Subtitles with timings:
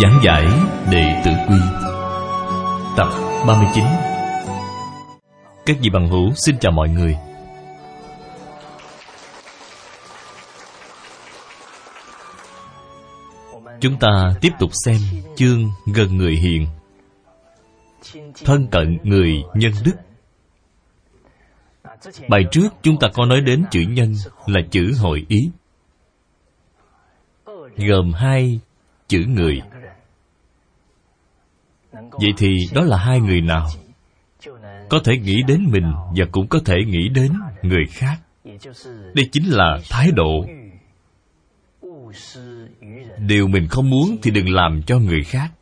[0.00, 0.46] Giảng giải
[0.90, 1.56] Đệ Tử Quy.
[2.96, 3.08] Tập
[3.46, 3.84] 39
[5.66, 7.16] Các vị bằng hữu xin chào mọi người.
[13.80, 14.96] Chúng ta tiếp tục xem
[15.36, 16.66] chương gần người hiền.
[18.44, 19.94] Thân cận người nhân đức.
[22.28, 24.14] Bài trước chúng ta có nói đến chữ nhân
[24.46, 25.50] là chữ hội ý,
[27.76, 28.60] Gồm hai
[29.12, 29.60] chữ người.
[31.92, 33.68] Vậy thì đó là hai người nào?
[34.88, 38.20] Có thể nghĩ đến mình và cũng có thể nghĩ đến người khác.
[39.14, 40.46] Đây chính là thái độ.
[43.18, 45.52] Điều mình không muốn thì đừng làm cho người khác.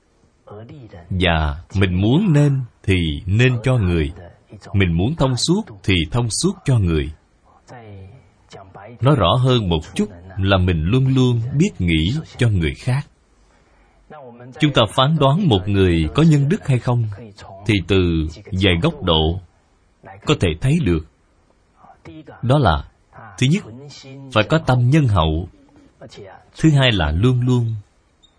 [1.11, 4.13] Và mình muốn nên thì nên cho người.
[4.73, 7.13] Mình muốn thông suốt thì thông suốt cho người.
[9.01, 13.10] Nói rõ hơn một chút là mình luôn luôn biết nghĩ cho người khác
[14.59, 17.05] chúng ta phán đoán một người có nhân đức hay không
[17.67, 19.41] thì từ vài góc độ
[20.27, 21.07] có thể thấy được.
[22.43, 22.85] Đó là,
[23.39, 23.65] thứ nhất,
[24.33, 25.49] phải có tâm nhân hậu.
[26.61, 27.75] Thứ hai là luôn luôn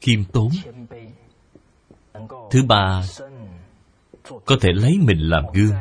[0.02, 0.50] khiêm tốn.
[2.52, 3.02] Thứ ba,
[4.46, 5.76] có thể lấy mình làm gương.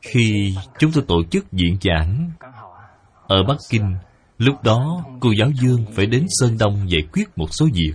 [0.00, 2.30] Khi chúng tôi tổ chức diễn giảng
[3.26, 3.94] ở bắc kinh,
[4.38, 7.92] lúc đó cô giáo dương phải đến sơn đông giải quyết một số việc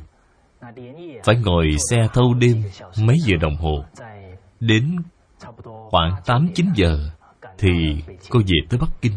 [1.23, 2.63] phải ngồi xe thâu đêm
[2.97, 3.85] mấy giờ đồng hồ.
[4.59, 4.95] Đến
[5.89, 7.09] khoảng tám, chín giờ
[7.57, 7.69] thì
[8.29, 9.13] cô về tới bắc kinh.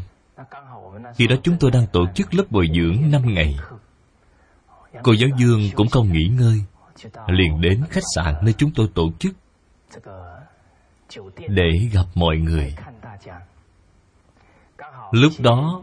[1.16, 3.56] Khi đó chúng tôi đang tổ chức lớp bồi dưỡng năm ngày.
[5.02, 6.62] Cô giáo dương cũng không nghỉ ngơi,
[7.28, 9.34] liền đến khách sạn nơi chúng tôi tổ chức
[11.48, 12.74] để gặp mọi người.
[15.10, 15.82] Lúc đó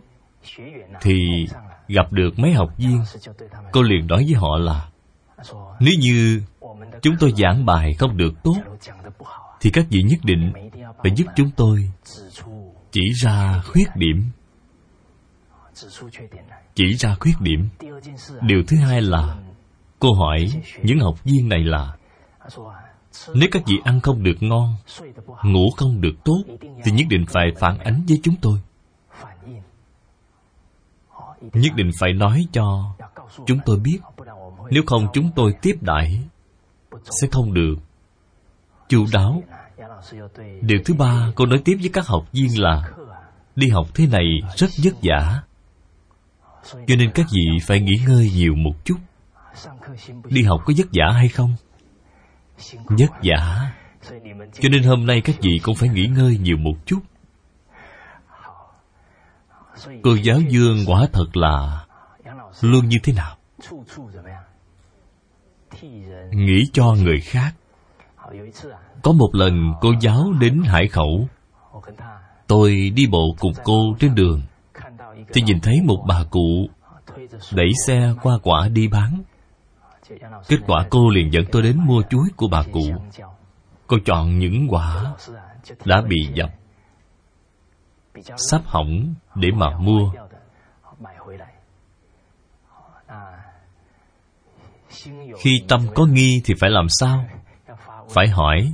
[1.01, 1.45] thì
[1.87, 3.03] gặp được mấy học viên.
[3.71, 4.90] Cô liền nói với họ là
[5.79, 6.41] nếu như
[7.01, 8.57] chúng tôi giảng bài không được tốt,
[9.61, 10.53] thì các vị nhất định
[11.03, 11.91] phải giúp chúng tôi
[12.91, 14.29] chỉ ra khuyết điểm.
[16.75, 17.69] Chỉ ra khuyết điểm.
[18.41, 19.37] Điều thứ hai là
[19.99, 20.47] cô hỏi
[20.83, 21.95] những học viên này là,
[23.33, 24.75] nếu các vị ăn không được ngon,
[25.43, 26.43] ngủ không được tốt,
[26.83, 28.59] thì nhất định phải phản ánh với chúng tôi.
[31.53, 32.95] Nhất định phải nói cho
[33.45, 33.99] chúng tôi biết
[34.71, 36.19] nếu không chúng tôi tiếp đãi,
[37.21, 37.75] sẽ không được.
[38.89, 39.43] Chu đáo.
[40.61, 42.91] Điều thứ ba, cô nói tiếp với các học viên là,
[43.55, 45.41] đi học thế này rất vất vả.
[46.63, 48.97] Cho nên các vị phải nghỉ ngơi nhiều một chút.
[50.25, 51.55] Đi học có vất vả hay không?
[52.85, 53.71] Vất vả.
[54.53, 56.99] Cho nên hôm nay các vị cũng phải nghỉ ngơi nhiều một chút.
[60.03, 61.85] Cô giáo dương quả thật là
[62.61, 63.37] luôn như thế nào?
[66.31, 67.51] Nghĩ cho người khác.
[69.01, 71.27] Có một lần cô giáo đến hải khẩu.
[72.47, 74.41] Tôi đi bộ cùng cô trên đường.
[75.33, 76.69] Thì nhìn thấy một bà cụ
[77.53, 79.23] đẩy xe qua quả đi bán.
[80.47, 82.85] Kết quả cô liền dẫn tôi đến mua chuối của bà cụ.
[83.87, 85.13] Cô chọn những quả
[85.85, 86.49] đã bị dập,
[88.37, 90.11] sắp hỏng để mà mua.
[95.39, 97.25] Khi tâm có nghi thì phải làm sao?
[98.09, 98.71] Phải hỏi.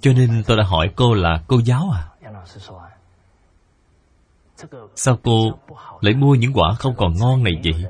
[0.00, 2.02] Cho nên tôi đã hỏi cô là cô giáo à?
[4.94, 5.52] Sao cô
[6.00, 7.84] lại mua những quả không còn ngon này vậy?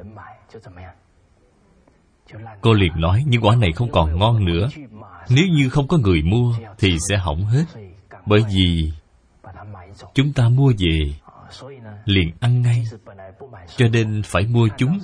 [2.61, 4.69] Cô liền nói, những quả này không còn ngon nữa.
[5.29, 7.65] Nếu như không có người mua thì sẽ hỏng hết.
[8.27, 8.93] Bởi vì
[10.15, 11.15] chúng ta mua về
[12.05, 12.85] liền ăn ngay.
[13.77, 14.99] Cho nên phải mua chúng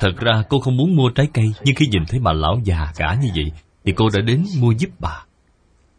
[0.00, 2.92] thật ra cô không muốn mua trái cây, nhưng khi nhìn thấy bà lão già
[2.96, 3.52] cả như vậy,
[3.84, 5.24] thì cô đã đến mua giúp bà.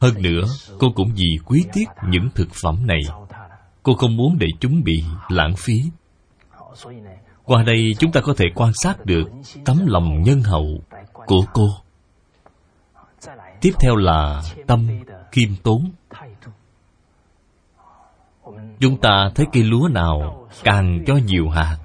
[0.02, 0.42] Hơn nữa,
[0.80, 3.00] cô cũng vì quý tiếc những thực phẩm này.
[3.84, 5.82] Cô không muốn để chúng bị lãng phí.
[7.44, 9.24] Qua đây, chúng ta có thể quan sát được
[9.66, 10.82] tấm lòng nhân hậu
[11.14, 11.70] của cô.
[13.62, 14.88] Tiếp theo là tâm
[15.32, 15.92] khiêm tốn.
[18.80, 21.78] Chúng ta thấy cây lúa nào càng cho nhiều hạt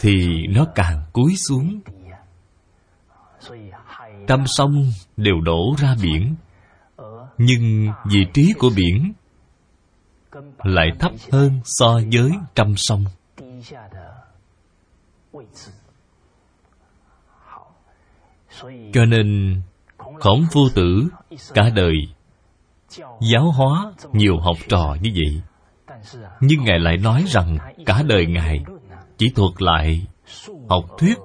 [0.00, 1.80] thì nó càng cúi xuống.
[4.26, 6.34] Tâm sông đều đổ ra biển,
[7.38, 9.12] nhưng vị trí của biển
[10.58, 13.04] lại thấp hơn so với trăm sông.
[18.92, 19.60] Cho nên
[20.20, 21.08] khổng phu tử
[21.54, 21.94] cả đời
[23.20, 25.42] giáo hóa nhiều học trò như vậy.
[26.40, 28.64] Nhưng ngài lại nói rằng cả đời ngài
[29.18, 30.06] chỉ thuật lại
[30.68, 31.18] học thuyết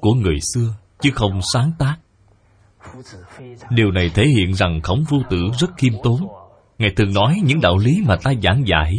[0.00, 1.96] của người xưa, chứ không sáng tác.
[3.70, 6.20] Điều này thể hiện rằng khổng phu tử rất khiêm tốn.
[6.78, 8.98] Ngài thường nói những đạo lý mà ta giảng giải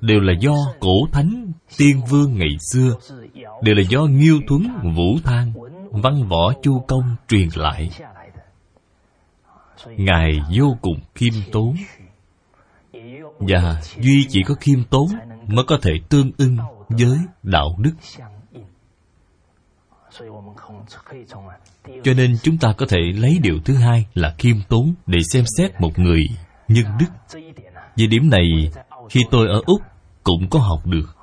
[0.00, 2.94] đều là do cổ thánh tiên vương ngày xưa,
[3.62, 5.52] đều là do nghiêu thuấn vũ thang,
[5.90, 7.90] văn võ chu công truyền lại.
[9.96, 11.76] Ngài vô cùng khiêm tốn.
[13.38, 15.06] Và duy chỉ có khiêm tốn
[15.48, 16.56] mới có thể tương ưng
[16.88, 17.92] với đạo đức.
[22.04, 25.44] Cho nên chúng ta có thể lấy điều thứ hai là khiêm tốn để xem
[25.58, 26.22] xét một người
[26.68, 27.38] nhân đức.
[27.96, 28.70] Về điểm này,
[29.10, 29.80] khi tôi ở úc
[30.24, 31.16] cũng có học được.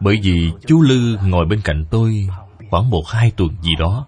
[0.00, 2.28] Bởi vì chú lư ngồi bên cạnh tôi
[2.70, 4.06] khoảng một hai tuần gì đó.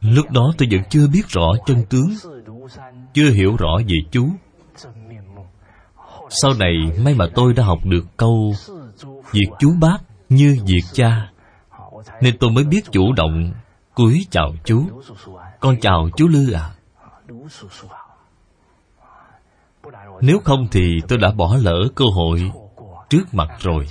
[0.00, 2.08] Lúc đó tôi vẫn chưa biết rõ chân tướng,
[3.14, 4.28] chưa hiểu rõ về chú.
[6.30, 6.72] Sau này,
[7.04, 8.54] may mà tôi đã học được câu
[9.32, 9.98] việc chú bác
[10.28, 11.30] như việc cha.
[12.22, 13.52] Nên tôi mới biết chủ động
[13.94, 14.84] cúi chào chú.
[15.60, 16.70] Con chào chú lư à
[20.20, 22.50] nếu không thì tôi đã bỏ lỡ cơ hội
[23.10, 23.86] trước mặt rồi.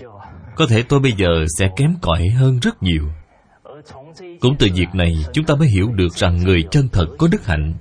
[0.56, 3.04] Có thể tôi bây giờ sẽ kém cỏi hơn rất nhiều.
[4.40, 7.46] Cũng từ việc này chúng ta mới hiểu được rằng người chân thật có đức
[7.46, 7.74] hạnh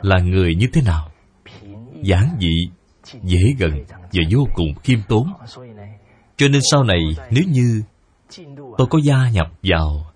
[0.00, 1.10] là người như thế nào.
[2.02, 2.70] Giản dị,
[3.22, 5.32] dễ gần và vô cùng khiêm tốn
[6.36, 7.00] cho nên sau này,
[7.30, 7.82] nếu như
[8.78, 10.06] tôi có gia nhập vào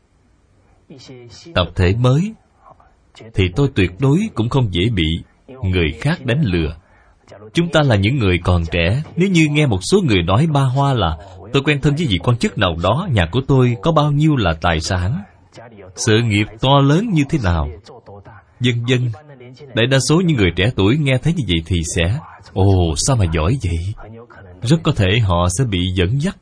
[1.55, 2.35] tập thể mới,
[3.35, 6.77] thì tôi tuyệt đối cũng không dễ bị người khác đánh lừa.
[7.55, 9.03] Chúng ta là những người còn trẻ.
[9.17, 11.19] Nếu như nghe một số người nói ba hoa là
[11.53, 14.37] tôi quen thân với vị quan chức nào đó, nhà của tôi có bao nhiêu
[14.37, 15.23] là tài sản?
[15.97, 17.69] Sự nghiệp to lớn như thế nào?
[18.61, 19.11] Dân dân,
[19.75, 22.19] đại đa số những người trẻ tuổi nghe thấy như vậy thì sẽ
[22.53, 23.95] ồ, sao mà giỏi vậy?
[24.63, 26.37] Rất có thể họ sẽ bị dẫn dắt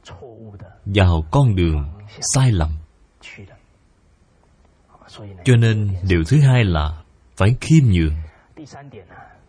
[0.85, 1.85] vào con đường
[2.35, 2.71] sai lầm.
[5.45, 7.03] Cho nên điều thứ hai là
[7.37, 8.15] phải khiêm nhường.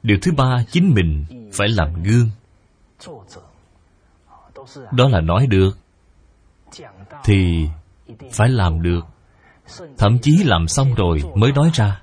[0.04, 2.30] Điều thứ ba, chính mình phải làm gương.
[4.92, 5.77] Đó là nói được,
[7.24, 7.68] thì
[8.31, 9.06] phải làm được.
[9.98, 12.01] Thậm chí làm xong rồi mới nói ra.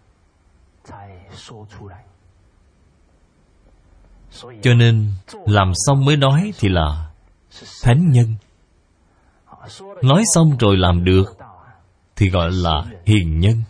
[4.62, 5.06] Cho nên,
[5.46, 7.10] làm xong mới nói thì là,
[7.82, 8.34] thánh nhân.
[10.02, 11.36] Nói xong rồi làm được,
[12.16, 13.62] thì gọi là hiền nhân.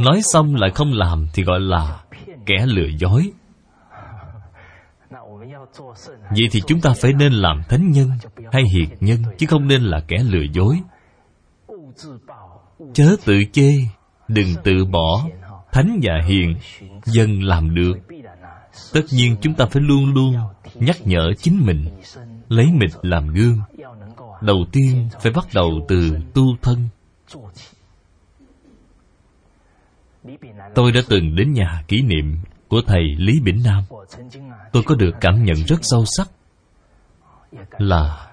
[0.00, 2.00] Nói xong lại không làm thì gọi là
[2.46, 3.32] kẻ lừa dối.
[6.30, 8.10] Vậy thì chúng ta phải nên làm thánh nhân
[8.52, 10.80] hay hiền nhân, chứ không nên là kẻ lừa dối.
[12.92, 13.72] Chớ tự chê,
[14.28, 15.24] đừng tự bỏ.
[15.72, 16.56] Thánh và hiền
[17.04, 17.92] dần làm được
[18.92, 20.36] tất nhiên chúng ta phải luôn luôn
[20.74, 21.88] nhắc nhở chính mình,
[22.48, 23.58] lấy mình làm gương.
[24.40, 26.88] Đầu tiên phải bắt đầu từ tu thân.
[30.74, 33.84] Tôi đã từng đến nhà kỷ niệm của thầy lý bỉnh nam.
[34.72, 36.30] Tôi có được cảm nhận rất sâu sắc
[37.78, 38.28] là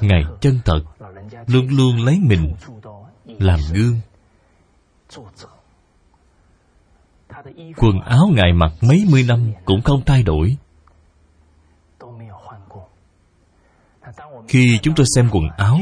[0.00, 0.80] ngài chân thật,
[1.46, 2.54] luôn luôn lấy mình
[3.26, 4.00] làm gương
[7.76, 10.56] quần áo ngài mặc mấy mươi năm cũng không thay đổi.
[14.48, 15.78] Khi chúng tôi xem quần áo,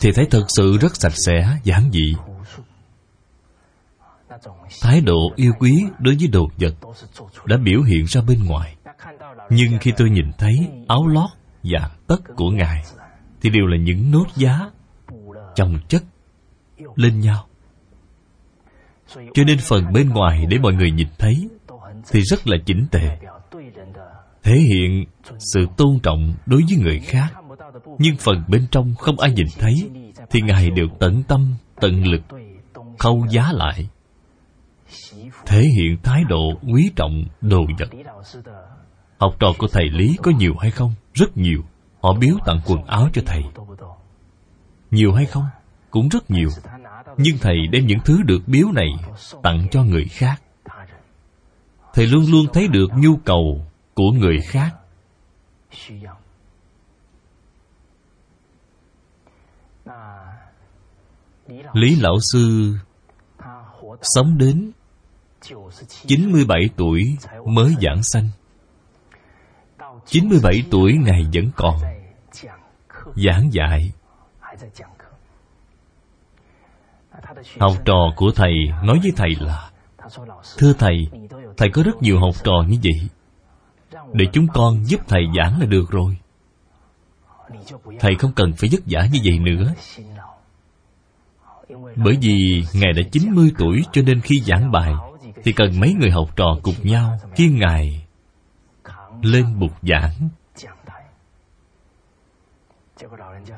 [0.00, 2.14] thì thấy thật sự rất sạch sẽ, giản dị.
[4.82, 6.74] Thái độ yêu quý đối với đồ vật
[7.44, 8.76] đã biểu hiện ra bên ngoài.
[9.50, 10.52] Nhưng khi tôi nhìn thấy
[10.88, 11.30] áo lót
[11.62, 12.82] và tất của ngài,
[13.42, 14.70] thì đều là những nốt giá,
[15.54, 16.02] chồng chất,
[16.96, 17.46] lên nhau
[19.34, 21.48] cho nên phần bên ngoài để mọi người nhìn thấy
[22.10, 23.18] thì rất là chỉnh tề.
[24.42, 25.04] Thể hiện
[25.38, 27.28] sự tôn trọng đối với người khác.
[27.98, 29.74] Nhưng phần bên trong không ai nhìn thấy
[30.30, 32.22] thì ngài đều tận tâm, tận lực,
[32.98, 33.88] khâu giá lại,
[35.46, 37.88] thể hiện thái độ quý trọng đồ vật.
[39.18, 40.94] Học trò của thầy lý có nhiều hay không?
[41.14, 41.62] Rất nhiều.
[42.02, 43.42] Họ biếu tặng quần áo cho thầy.
[44.90, 45.44] Nhiều hay không?
[45.90, 46.48] Cũng rất nhiều
[47.16, 48.88] nhưng thầy đem những thứ được biếu này
[49.42, 50.42] tặng cho người khác.
[51.94, 54.70] Thầy luôn luôn thấy được nhu cầu của người khác.
[61.72, 62.74] Lý Lão Sư
[64.02, 64.72] sống đến
[66.06, 68.28] 97 tuổi mới giảng sanh.
[70.06, 71.76] 97 tuổi Ngài vẫn còn
[73.16, 73.92] giảng dạy.
[77.60, 78.52] Học trò của Thầy
[78.84, 79.70] nói với Thầy là
[80.58, 81.08] Thưa Thầy,
[81.56, 83.08] Thầy có rất nhiều học trò như vậy.
[84.12, 86.16] Để chúng con giúp Thầy giảng là được rồi.
[87.98, 89.74] Thầy không cần phải vất vả như vậy nữa.
[91.96, 94.92] Bởi vì Ngài đã 90 tuổi Cho nên khi giảng bài
[95.44, 98.06] Thì cần mấy người học trò cùng nhau Khi Ngài
[99.22, 100.28] lên bục giảng.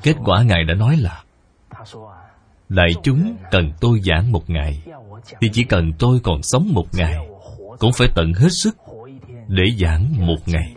[0.02, 1.24] Kết quả Ngài đã nói là
[2.74, 4.82] Đại chúng cần tôi giảng một ngày,
[5.40, 7.16] Thì chỉ cần tôi còn sống một ngày,
[7.78, 8.76] Cũng phải tận hết sức
[9.48, 10.74] Để giảng một ngày.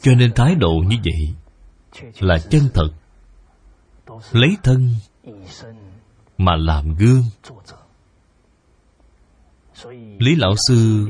[0.00, 1.34] Cho nên thái độ như vậy
[2.20, 2.88] Là chân thật.
[4.32, 4.94] Lấy thân
[6.38, 7.24] Mà làm gương.
[10.18, 11.08] Lý Lão Sư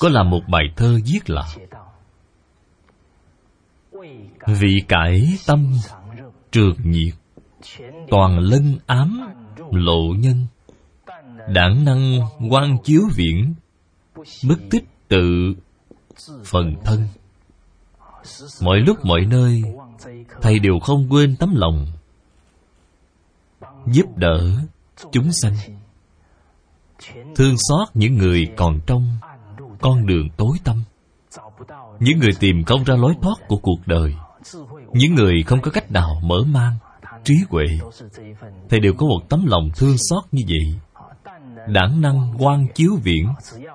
[0.00, 1.44] Có làm một bài thơ viết là
[4.46, 5.72] vì cải tâm,
[6.52, 7.14] trường nhiệt,
[8.10, 9.20] Toàn lân ám,
[9.70, 10.46] lộ nhân,
[11.48, 12.20] Đảng năng
[12.50, 13.54] quan chiếu viễn
[14.48, 15.54] Bất tích tự
[16.44, 17.08] phần thân.
[18.62, 19.62] Mọi lúc mọi nơi,
[20.42, 21.86] Thầy đều không quên tấm lòng,
[23.86, 24.56] Giúp đỡ
[25.12, 25.54] chúng sanh.
[27.36, 29.16] Thương xót những người còn trong
[29.80, 30.82] Con đường tối tăm,
[32.00, 34.14] Những người tìm không ra lối thoát của cuộc đời.
[34.92, 36.76] Những người không có cách nào mở mang
[37.24, 37.64] Trí huệ
[38.68, 40.80] Thầy đều có một tấm lòng thương xót như vậy.
[41.68, 43.28] Đảng năng quan chiếu viễn,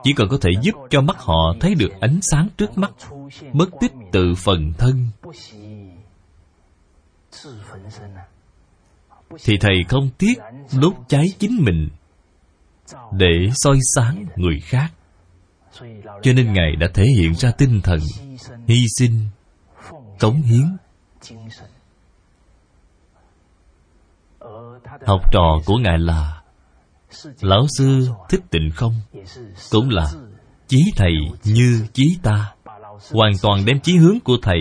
[0.04, 2.92] Chỉ cần có thể giúp cho mắt họ thấy được ánh sáng trước mắt
[3.54, 5.08] Bất tích tự phần thân.
[9.44, 10.34] Thì thầy không tiếc
[10.82, 11.90] đốt cháy chính mình
[13.12, 14.94] Để soi sáng người khác.
[16.22, 18.00] Cho nên Ngài đã thể hiện ra tinh thần
[18.68, 19.26] Hy sinh,
[20.20, 20.78] Cống hiến.
[25.05, 26.41] Học trò của Ngài là
[27.41, 28.93] Lão Sư Thích Tịnh Không
[29.72, 30.12] Cũng là
[30.67, 32.53] Chí Thầy như chí ta.
[33.12, 34.60] Hoàn toàn đem chí hướng của Thầy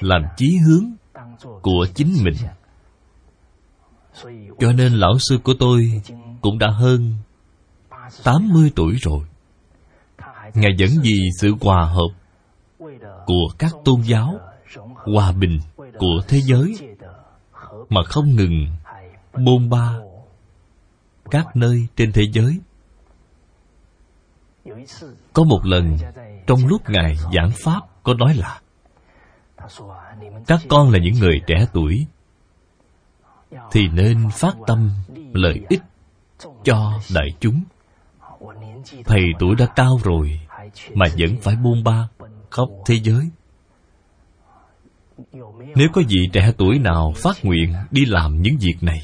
[0.00, 0.84] Làm chí hướng
[1.62, 2.34] Của chính mình.
[4.58, 6.02] Cho nên lão sư của tôi
[6.40, 7.14] Cũng đã hơn
[8.24, 9.20] 80 tuổi rồi.
[10.54, 12.08] Ngài vẫn vì sự hòa hợp
[13.26, 14.38] Của các tôn giáo
[15.14, 15.60] Hòa bình
[15.98, 16.74] của thế giới
[17.88, 18.66] Mà không ngừng
[19.44, 19.98] Bôn ba
[21.30, 22.60] các nơi trên thế giới.
[25.32, 25.96] Có một lần
[26.46, 28.60] trong lúc ngài giảng pháp có nói là,
[30.46, 32.06] các con là những người trẻ tuổi,
[33.70, 34.90] thì nên phát tâm
[35.32, 35.82] lợi ích
[36.64, 37.64] cho đại chúng.
[39.04, 40.40] Thầy tuổi đã cao rồi
[40.94, 42.08] mà vẫn phải buông ba
[42.50, 43.30] khắp thế giới
[45.76, 48.98] nếu có vị trẻ tuổi nào phát nguyện đi làm những việc này,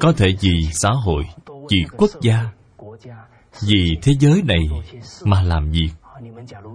[0.00, 2.50] có thể vì xã hội, vì quốc gia,
[3.68, 4.68] vì thế giới này
[5.24, 5.88] mà làm việc.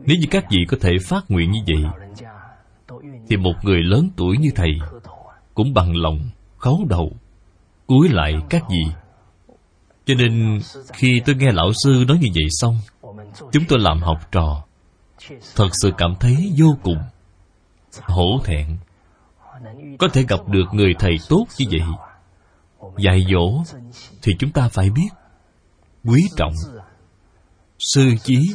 [0.06, 1.84] Nếu như các vị có thể phát nguyện như vậy,
[3.28, 4.72] thì một người lớn tuổi như thầy
[5.54, 6.20] cũng bằng lòng
[6.58, 7.12] khấu đầu,
[7.88, 8.94] cúi lại các vị.
[10.06, 10.60] Cho nên
[10.94, 12.80] khi tôi nghe lão sư nói như vậy xong,
[13.52, 14.64] chúng tôi làm học trò,
[15.56, 16.98] thật sự cảm thấy vô cùng
[18.02, 18.78] hổ thẹn.
[20.00, 21.82] Có thể gặp được người thầy tốt như vậy.
[22.98, 23.64] Dạy dỗ
[24.22, 25.10] thì chúng ta phải biết
[26.04, 26.54] quý trọng.
[27.80, 28.54] Sư chí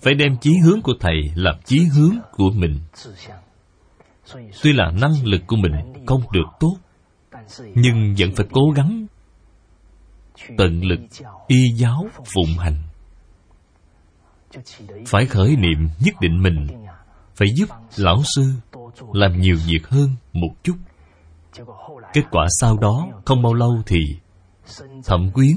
[0.00, 2.80] phải đem chí hướng của thầy làm chí hướng của mình.
[4.62, 5.72] Tuy là năng lực của mình
[6.06, 6.76] không được tốt,
[7.74, 9.06] nhưng vẫn phải cố gắng
[10.58, 11.00] tận lực
[11.46, 12.76] y giáo phụng hành.
[15.06, 16.66] Phải khởi niệm nhất định mình
[17.40, 18.52] phải giúp lão sư
[19.12, 20.76] làm nhiều việc hơn một chút.
[22.12, 23.98] Kết quả sau đó không bao lâu thì
[25.04, 25.56] thẩm quyến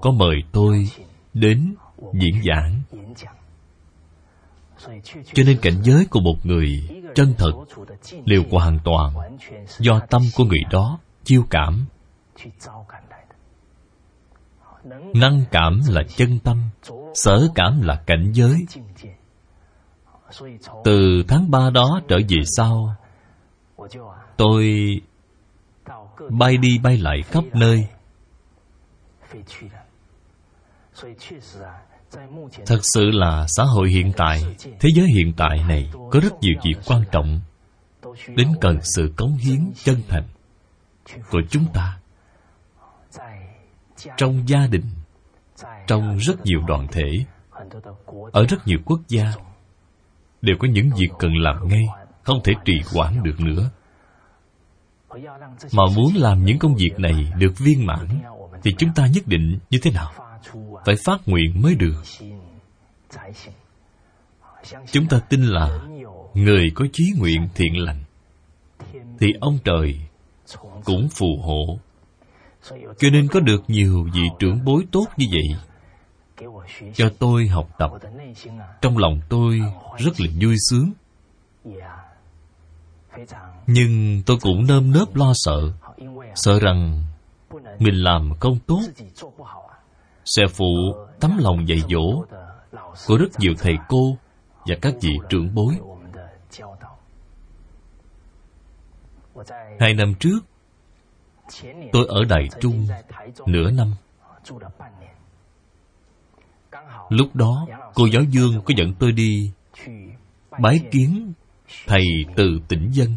[0.00, 0.88] có mời tôi
[1.34, 1.74] đến
[2.12, 2.82] diễn giảng.
[5.34, 7.52] Cho nên cảnh giới của một người chân thật
[8.24, 9.36] đều hoàn toàn
[9.78, 11.86] do tâm của người đó chiêu cảm.
[15.14, 16.62] Năng cảm là chân tâm,
[17.14, 18.66] sở cảm là cảnh giới
[20.84, 22.96] từ tháng ba đó trở về sau,
[24.36, 24.66] tôi
[26.30, 27.86] bay đi bay lại khắp nơi.
[32.66, 34.42] Thật sự là xã hội hiện tại,
[34.80, 37.40] thế giới hiện tại này có rất nhiều việc quan trọng
[38.28, 40.24] đến cần sự cống hiến chân thành
[41.30, 41.98] của chúng ta.
[44.16, 44.84] Trong gia đình,
[45.86, 47.24] trong rất nhiều đoàn thể,
[48.32, 49.32] ở rất nhiều quốc gia
[50.42, 51.86] đều có những việc cần làm ngay,
[52.22, 53.70] không thể trì hoãn được nữa.
[55.72, 58.08] Mà muốn làm những công việc này được viên mãn,
[58.62, 60.12] thì chúng ta nhất định như thế nào?
[60.86, 62.02] Phải phát nguyện mới được.
[64.92, 65.80] Chúng ta tin là
[66.34, 68.04] người có chí nguyện thiện lành,
[69.18, 70.00] thì ông trời
[70.84, 71.78] cũng phù hộ.
[72.98, 75.60] Cho nên có được nhiều vị trưởng bối tốt như vậy
[76.94, 77.90] cho tôi học tập.
[78.80, 79.60] Trong lòng tôi
[79.98, 80.92] rất là vui sướng.
[83.66, 85.72] Nhưng tôi cũng nơm nớp lo sợ.
[86.34, 87.04] Sợ rằng
[87.78, 88.80] mình làm không tốt
[90.24, 92.24] sẽ phụ tấm lòng dạy dỗ
[93.06, 94.16] của rất nhiều thầy cô
[94.66, 95.74] và các vị trưởng bối.
[99.80, 100.38] Hai năm trước,
[101.92, 102.86] tôi ở đài trung
[103.46, 103.94] nửa năm
[107.08, 109.50] lúc đó, cô giáo dương có dẫn tôi đi
[110.60, 111.32] bái kiến
[111.86, 112.04] thầy
[112.36, 113.16] từ tỉnh dân.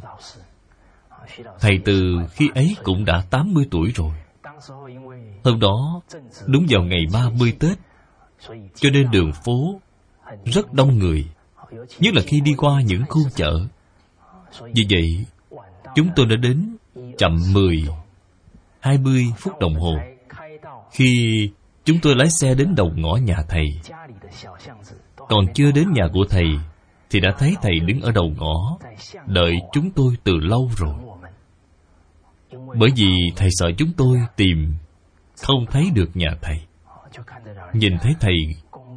[1.60, 4.12] Thầy từ khi ấy cũng đã 80 tuổi rồi.
[5.44, 6.02] Hôm đó,
[6.48, 7.78] đúng vào ngày 30 tết,
[8.76, 9.82] cho nên đường phố
[10.46, 11.28] rất đông người,
[12.00, 13.60] nhất là khi đi qua những khu chợ.
[14.62, 15.26] Vì vậy,
[15.96, 16.76] chúng tôi đã đến
[17.18, 17.88] chậm 10
[18.80, 19.96] 20 phút đồng hồ.
[20.92, 21.50] Khi
[21.86, 23.66] chúng tôi lái xe đến đầu ngõ nhà thầy.
[25.16, 26.48] Còn chưa đến nhà của thầy,
[27.10, 28.78] thì đã thấy thầy đứng ở đầu ngõ,
[29.26, 30.96] đợi chúng tôi từ lâu rồi.
[32.52, 34.76] Bởi vì thầy sợ chúng tôi tìm
[35.42, 36.62] không thấy được nhà thầy.
[37.74, 38.36] Nhìn thấy thầy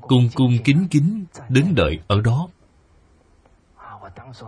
[0.01, 2.49] cung cung kính kính đứng đợi ở đó.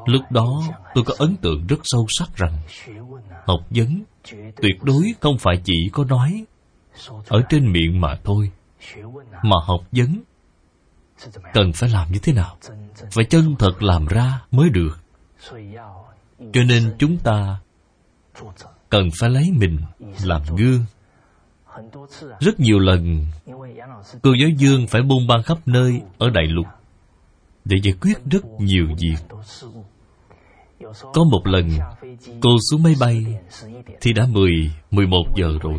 [0.07, 0.63] Lúc đó
[0.95, 2.59] tôi có ấn tượng rất sâu sắc rằng
[3.47, 6.45] học vấn tuyệt đối không phải chỉ có nói
[7.29, 8.51] ở trên miệng mà thôi,
[9.43, 10.23] mà học vấn,
[11.55, 12.57] cần phải làm như thế nào?
[13.13, 14.99] Phải chân thật làm ra mới được.
[16.53, 17.59] Cho nên chúng ta
[18.89, 19.79] cần phải lấy mình
[20.25, 20.85] làm gương.
[22.41, 23.27] Rất nhiều lần,
[24.23, 26.67] cô giáo dương phải buôn ban khắp nơi ở đại lục
[27.65, 29.37] để giải quyết rất nhiều việc.
[31.15, 31.71] Có một lần,
[32.41, 33.25] cô xuống máy bay
[34.01, 34.53] thì đã mười
[34.91, 35.79] mười một giờ rồi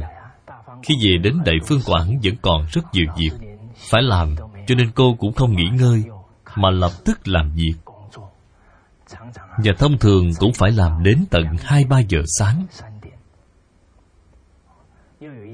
[0.87, 3.31] khi về đến đại phương quảng vẫn còn rất nhiều việc
[3.77, 4.35] phải làm,
[4.67, 6.03] cho nên cô cũng không nghỉ ngơi,
[6.55, 7.73] mà lập tức làm việc.
[9.57, 12.65] Và thông thường cũng phải làm đến tận hai ba giờ sáng.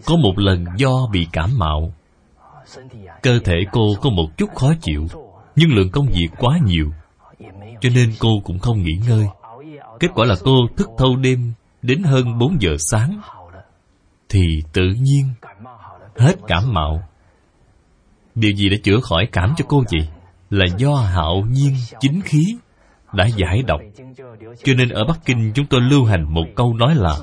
[0.06, 1.93] Có một lần do bị cảm mạo,
[3.22, 5.08] cơ thể cô có một chút khó chịu,
[5.56, 6.91] nhưng lượng công việc quá nhiều,
[7.82, 9.28] cho nên cô cũng không nghỉ ngơi.
[10.00, 13.22] Kết quả là cô thức thâu đêm đến hơn bốn giờ sáng
[14.34, 15.26] thì tự nhiên
[16.17, 17.04] hết cảm mạo.
[18.36, 20.08] Điều gì đã chữa khỏi cảm cho cô vậy
[20.50, 22.58] là do hạo nhiên chính khí
[23.13, 23.82] đã giải độc.
[24.63, 27.17] Cho nên ở bắc kinh chúng tôi lưu hành một câu nói là,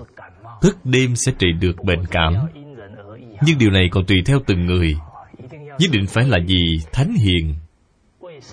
[0.62, 2.34] thức đêm sẽ trị được bệnh cảm.
[3.42, 4.94] Nhưng điều này còn tùy theo từng người,
[5.78, 6.80] nhất định phải là gì?
[6.92, 7.54] thánh hiền,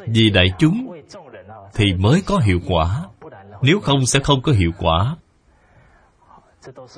[0.07, 0.91] vì đại chúng
[1.75, 3.05] thì mới có hiệu quả.
[3.61, 5.15] Nếu không sẽ không có hiệu quả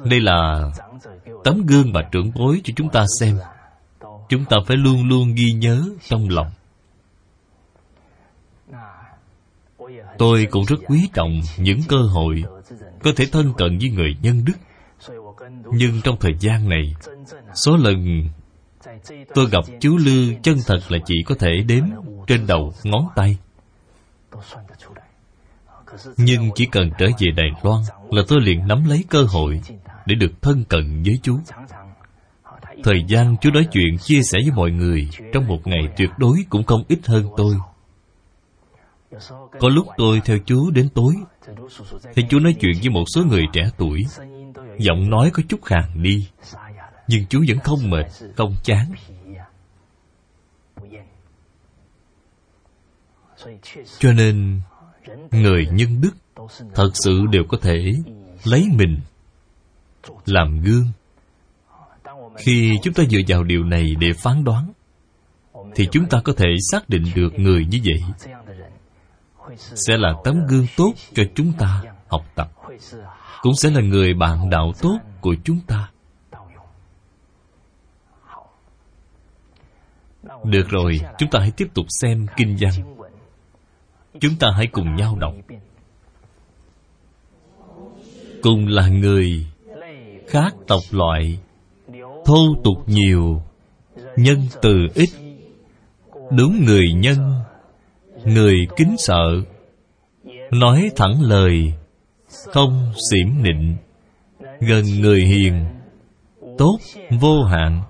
[0.03, 0.71] đây là
[1.43, 3.38] tấm gương mà trưởng bối cho chúng ta xem.
[4.29, 6.51] Chúng ta phải luôn luôn ghi nhớ trong lòng.
[10.17, 12.43] Tôi cũng rất quý trọng những cơ hội
[13.03, 14.53] có thể thân cận với người nhân đức.
[15.73, 16.95] Nhưng trong thời gian này,
[17.53, 18.29] số lần
[19.36, 21.84] tôi gặp chú lư chân thật là chỉ có thể đếm
[22.27, 23.38] trên đầu ngón tay
[26.17, 29.62] nhưng chỉ cần trở về đài loan là tôi liền nắm lấy cơ hội
[30.06, 31.39] để được thân cận với chú
[32.84, 36.38] thời gian chú nói chuyện chia sẻ với mọi người trong một ngày tuyệt đối
[36.49, 37.56] cũng không ít hơn tôi.
[39.60, 41.13] Có lúc tôi theo chú đến tối,
[42.15, 44.06] thì chú nói chuyện với một số người trẻ tuổi.
[44.80, 46.30] Giọng nói có chút khàn đi,
[47.08, 48.06] nhưng chú vẫn không mệt,
[48.38, 48.91] không chán.
[53.99, 54.62] Cho nên
[55.32, 56.12] người nhân đức
[56.76, 57.93] thật sự đều có thể
[58.43, 59.00] lấy mình
[60.26, 60.86] làm gương.
[62.38, 64.72] Khi chúng ta dựa vào điều này để phán đoán,
[65.76, 68.04] thì chúng ta có thể xác định được người như vậy
[69.58, 72.52] sẽ là tấm gương tốt cho chúng ta học tập,
[73.41, 75.89] cũng sẽ là người bạn đạo tốt của chúng ta.
[80.43, 82.98] Được rồi, chúng ta hãy tiếp tục xem kinh văn
[84.19, 85.34] chúng ta hãy cùng nhau đọc.
[88.41, 89.45] Cùng là người
[90.27, 91.39] khác tộc loại,
[92.25, 93.41] thô tục nhiều,
[94.15, 95.10] nhân từ ít.
[96.32, 97.17] Đúng người nhân,
[98.25, 99.41] người kính sợ.
[100.51, 101.73] Nói thẳng lời,
[102.45, 103.77] không xỉm nịnh.
[104.60, 105.65] Gần người hiền,
[106.58, 106.77] tốt
[107.19, 107.82] vô hạn.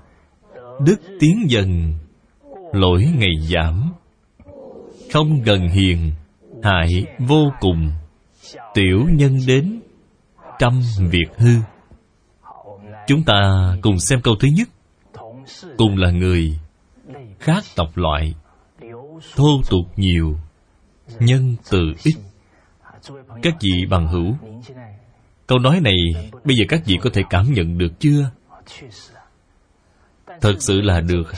[0.86, 1.94] Đức tiến dần,
[2.74, 3.94] lỗi ngày giảm.
[5.14, 6.12] Không gần hiền
[6.64, 6.88] hại
[7.20, 7.92] vô cùng.
[8.74, 9.82] Tiểu nhân đến,
[10.60, 11.54] trăm việc hư.
[13.08, 14.70] Chúng ta cùng xem câu thứ nhất.
[15.78, 16.60] Cùng là người
[17.40, 18.34] khác tộc loại,
[19.36, 20.38] thô tục nhiều,
[21.20, 22.14] nhân từ ít.
[23.44, 24.36] Các vị bằng hữu,
[25.48, 25.98] câu nói này
[26.44, 28.32] bây giờ các vị có thể cảm nhận được chưa?
[30.42, 31.32] Thật sự là được,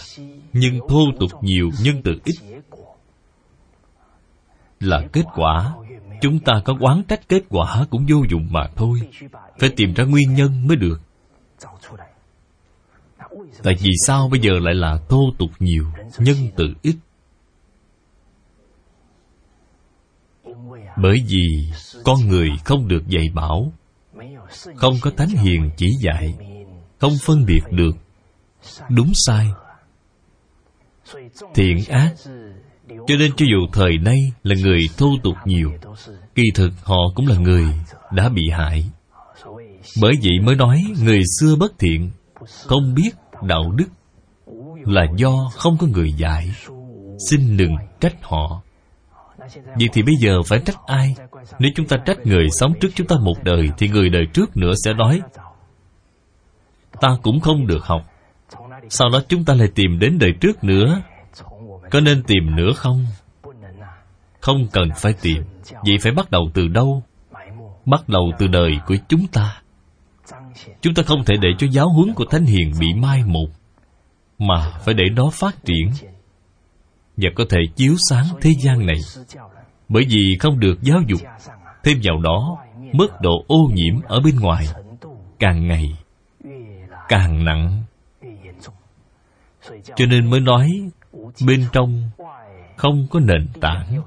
[0.53, 2.36] nhưng thô tục nhiều, nhân từ ít
[4.82, 5.74] là kết quả.
[6.22, 9.02] Chúng ta có quán trách kết quả cũng vô dụng mà thôi.
[9.60, 11.02] Phải tìm ra nguyên nhân mới được.
[13.63, 15.86] Tại vì sao bây giờ lại là thô tục nhiều,
[16.17, 16.96] nhân từ ít?
[20.98, 21.72] Bởi vì
[22.04, 23.74] con người không được dạy bảo,
[24.76, 26.36] không có thánh hiền chỉ dạy,
[27.00, 27.96] không phân biệt được
[28.89, 29.48] đúng sai.
[31.54, 32.13] Thiện ác
[33.08, 35.71] cho nên cho dù thời nay là người thô tục nhiều,
[36.36, 37.65] kỳ thực họ cũng là người
[38.12, 38.86] đã bị hại.
[40.01, 42.12] Bởi vậy mới nói người xưa bất thiện,
[42.65, 43.12] không biết
[43.47, 43.88] đạo đức
[44.86, 46.51] là do không có người dạy.
[47.30, 48.62] Xin đừng trách họ.
[49.75, 51.15] Vậy thì bây giờ phải trách ai?
[51.60, 54.58] Nếu chúng ta trách người sống trước chúng ta một đời, thì người đời trước
[54.58, 55.21] nữa sẽ nói,
[57.01, 58.01] ta cũng không được học.
[58.89, 61.01] Sau đó chúng ta lại tìm đến đời trước nữa
[61.91, 63.06] có nên tìm nữa không?
[64.39, 67.04] Không cần phải tìm vậy phải bắt đầu từ đâu?
[67.86, 69.62] Bắt đầu từ đời của chúng ta.
[70.82, 73.47] Chúng ta không thể để cho giáo huấn của thánh hiền bị mai một,
[74.39, 75.91] mà phải để nó phát triển
[77.17, 78.97] và có thể chiếu sáng thế gian này.
[79.89, 81.21] Bởi vì không được giáo dục,
[81.84, 82.58] thêm vào đó,
[82.93, 84.65] mức độ ô nhiễm ở bên ngoài
[85.39, 85.95] càng ngày
[87.10, 87.84] càng nặng.
[89.95, 90.69] Cho nên mới nói
[91.46, 92.10] bên trong
[92.78, 94.02] không có nền tảng.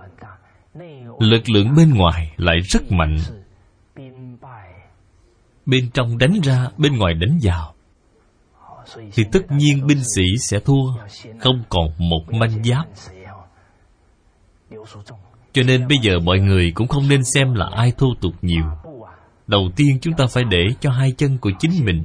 [1.18, 3.18] Lực lượng bên ngoài lại rất mạnh.
[5.66, 7.74] Bên trong đánh ra, bên ngoài đánh vào.
[9.12, 10.92] Thì tất nhiên binh sĩ sẽ thua,
[11.40, 12.86] không còn một manh giáp.
[15.52, 18.64] Cho nên bây giờ mọi người cũng không nên xem là ai thô tục nhiều.
[19.46, 22.04] Đầu tiên chúng ta phải để cho hai chân của chính mình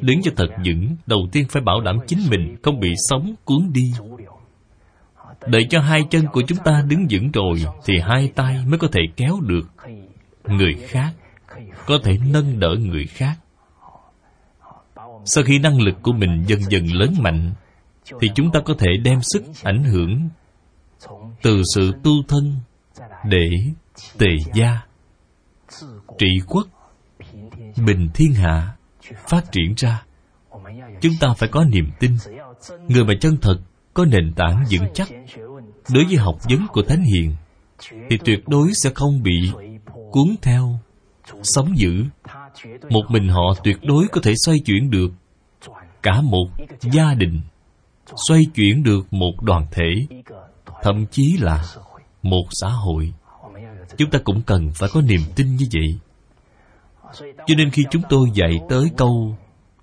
[0.00, 3.72] đứng cho thật vững, đầu tiên phải bảo đảm chính mình không bị sóng cuốn
[3.72, 3.92] đi.
[5.46, 8.88] Đợi cho hai chân của chúng ta đứng vững rồi, thì hai tay mới có
[8.92, 9.68] thể kéo được
[10.44, 11.12] người khác,
[11.86, 13.34] có thể nâng đỡ người khác.
[15.24, 17.52] Sau khi năng lực của mình dần dần lớn mạnh,
[18.20, 20.28] thì chúng ta có thể đem sức ảnh hưởng
[21.42, 22.54] từ sự tu thân
[23.24, 23.48] để
[24.18, 24.86] tề gia,
[26.18, 26.66] trị quốc,
[27.86, 28.75] bình thiên hạ
[29.28, 30.02] phát triển ra.
[31.00, 32.16] Chúng ta phải có niềm tin.
[32.88, 33.56] Người mà chân thật,
[33.94, 35.08] có nền tảng vững chắc.
[35.94, 37.34] Đối với học vấn của thánh hiền,
[38.10, 39.50] thì tuyệt đối sẽ không bị
[40.10, 40.78] cuốn theo
[41.42, 42.04] sống dữ.
[42.90, 45.10] Một mình họ tuyệt đối có thể xoay chuyển được
[46.02, 46.46] cả một
[46.80, 47.40] gia đình,
[48.28, 50.22] xoay chuyển được một đoàn thể,
[50.82, 51.64] thậm chí là
[52.22, 53.12] một xã hội.
[53.96, 55.98] Chúng ta cũng cần phải có niềm tin như vậy
[57.46, 59.36] cho nên khi chúng tôi dạy tới câu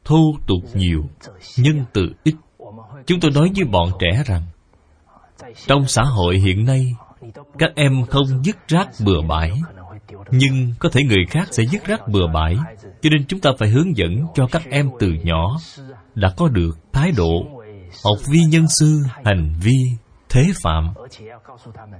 [0.05, 1.03] thô tục nhiều,
[1.57, 2.35] nhân từ ít,
[3.05, 4.41] chúng tôi nói với bọn trẻ rằng,
[5.67, 6.93] trong xã hội hiện nay,
[7.57, 9.51] các em không dứt rác bừa bãi,
[10.31, 12.57] nhưng có thể người khác sẽ dứt rác bừa bãi.
[13.01, 15.57] Cho nên chúng ta phải hướng dẫn cho các em từ nhỏ
[16.15, 17.45] đã có được thái độ
[18.03, 19.77] học vi nhân sư, hành vi
[20.29, 20.93] thế phạm.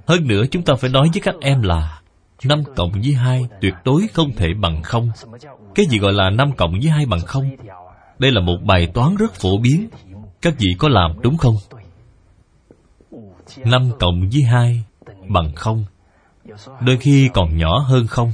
[0.06, 2.00] Hơn nữa, chúng ta phải nói với các em là
[2.44, 5.10] năm cộng với hai tuyệt đối không thể bằng không.
[5.74, 7.50] Cái gì gọi là năm cộng với hai bằng không?
[8.18, 9.88] Đây là một bài toán rất phổ biến.
[10.42, 11.56] Các vị có làm đúng không?
[13.58, 14.84] Năm cộng với hai
[15.28, 15.84] bằng không.
[16.80, 18.32] Đôi khi còn nhỏ hơn không.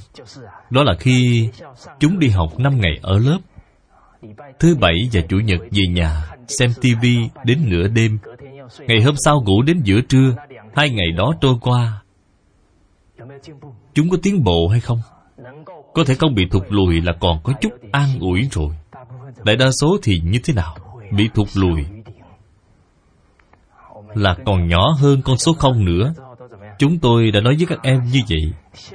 [0.71, 1.49] Đó là khi
[2.01, 3.39] chúng đi học năm ngày ở lớp.
[4.59, 8.19] Thứ bảy và chủ nhật về nhà, xem tivi đến nửa đêm.
[8.79, 10.35] Ngày hôm sau ngủ đến giữa trưa,
[10.75, 12.00] hai ngày đó trôi qua
[13.95, 14.99] chúng có tiến bộ hay không?
[15.95, 18.75] Có thể không bị thụt lùi là còn có chút an ủi rồi.
[19.45, 20.77] Đại đa số thì như thế nào?
[21.13, 21.85] Bị thụt lùi
[24.15, 26.15] là còn nhỏ hơn con số không nữa.
[26.79, 28.53] Chúng tôi đã nói với các em như vậy.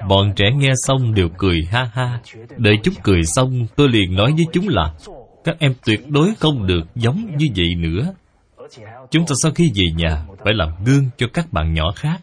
[0.07, 2.19] Bọn trẻ nghe xong đều cười ha ha.
[2.57, 4.93] Đợi chúng cười xong, Tôi liền nói với chúng là,
[5.43, 8.13] Các em tuyệt đối không được giống như vậy nữa.
[9.11, 12.21] Chúng ta sau khi về nhà, Phải làm gương cho các bạn nhỏ khác.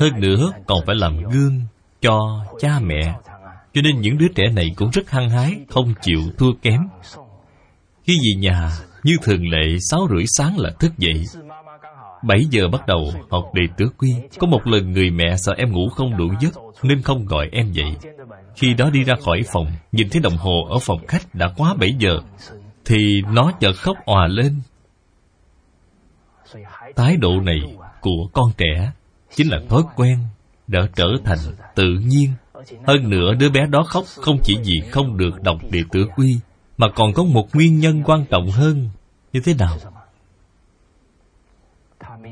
[0.00, 1.60] Hơn nữa, còn phải làm gương
[2.00, 3.14] cho cha mẹ.
[3.72, 6.80] Cho nên những đứa trẻ này cũng rất hăng hái, Không chịu thua kém.
[8.04, 8.70] Khi về nhà,
[9.02, 11.24] Như thường lệ, sáu rưỡi sáng là thức dậy.
[12.22, 14.14] 7 giờ bắt đầu học đề tứ quy.
[14.38, 17.72] Có một lần người mẹ sợ em ngủ không đủ giấc, Nên không gọi em
[17.72, 17.96] dậy.
[18.56, 21.74] Khi đó đi ra khỏi phòng, Nhìn thấy đồng hồ ở phòng khách đã quá
[21.78, 22.18] 7 giờ,
[22.84, 22.96] Thì
[23.32, 24.60] nó chợt khóc òa lên.
[26.96, 27.58] Thái độ này
[28.00, 28.92] của con trẻ
[29.34, 30.18] Chính là thói quen
[30.66, 31.38] Đã trở thành
[31.74, 32.32] tự nhiên.
[32.86, 36.38] Hơn nữa, đứa bé đó khóc Không chỉ vì không được đọc đệ tử quy,
[36.76, 38.90] Mà còn có một nguyên nhân quan trọng hơn.
[39.32, 39.76] Như thế nào?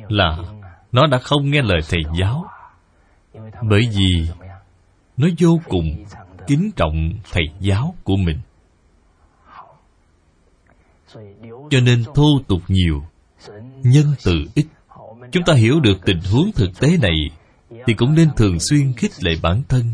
[0.09, 0.39] Là
[0.93, 2.45] nó đã không nghe lời thầy giáo.
[3.63, 4.29] Bởi vì
[5.17, 6.05] nó vô cùng
[6.47, 8.39] kính trọng thầy giáo của mình.
[11.71, 13.03] Cho nên thô tục nhiều,
[13.83, 14.67] nhân từ ít
[15.33, 17.17] chúng ta hiểu được tình huống thực tế này,
[17.87, 19.85] thì cũng nên thường xuyên khích lệ bản thân,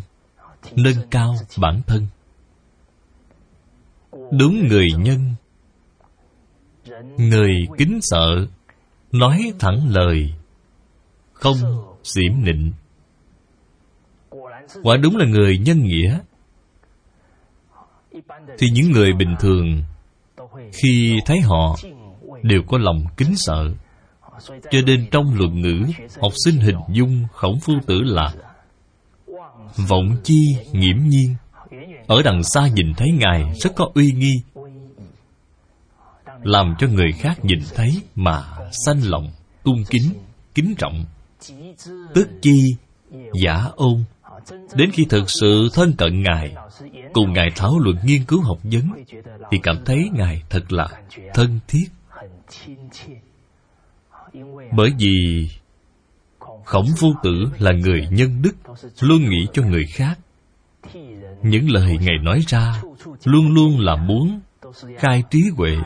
[0.76, 2.06] nâng cao bản thân.
[4.12, 5.34] Đúng người nhân,
[7.16, 8.46] người kính sợ,
[9.12, 10.34] nói thẳng lời,
[11.32, 11.56] không
[12.02, 12.72] xỉm nịnh.
[14.82, 16.18] Quả đúng là người nhân nghĩa.
[18.58, 19.82] Thì những người bình thường,
[20.72, 21.76] khi thấy họ,
[22.42, 23.74] đều có lòng kính sợ
[24.70, 25.86] cho nên trong luận ngữ,
[26.20, 28.34] học sinh hình dung khổng phu tử là
[29.76, 31.34] vọng chi nghiễm nhiên.
[32.06, 34.34] Ở đằng xa nhìn thấy ngài rất có uy nghi,
[36.42, 38.44] làm cho người khác nhìn thấy mà
[38.86, 39.30] sanh lòng
[39.64, 40.12] tung kính
[40.54, 41.04] kính trọng
[42.14, 42.60] tức chi,
[43.42, 44.04] giả ôn.
[44.74, 46.54] Đến khi thực sự thân cận ngài,
[47.12, 48.90] cùng ngài thảo luận nghiên cứu học vấn,
[49.50, 50.88] thì cảm thấy ngài thật là
[51.34, 51.84] thân thiết
[54.76, 55.48] bởi vì
[56.64, 58.56] khổng phu tử là người nhân đức,
[59.00, 60.18] luôn nghĩ cho người khác.
[61.42, 62.82] Những lời ngài nói ra
[63.24, 64.40] luôn luôn là muốn
[64.96, 65.76] khai trí huệ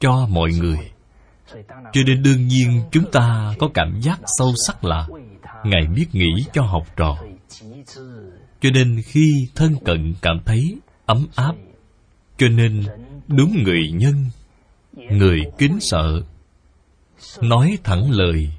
[0.00, 0.90] cho mọi người.
[1.92, 5.06] Cho nên đương nhiên chúng ta có cảm giác sâu sắc là
[5.64, 7.16] ngài biết nghĩ cho học trò.
[8.60, 11.52] Cho nên khi thân cận cảm thấy ấm áp,
[12.38, 12.82] cho nên
[13.28, 14.14] đúng người nhân,
[15.10, 16.22] người kính sợ
[17.40, 18.50] nói thẳng lời.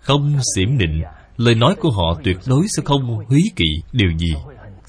[0.00, 1.02] Không xiểm định
[1.36, 4.34] lời nói của họ tuyệt đối sẽ không húy kỵ điều gì.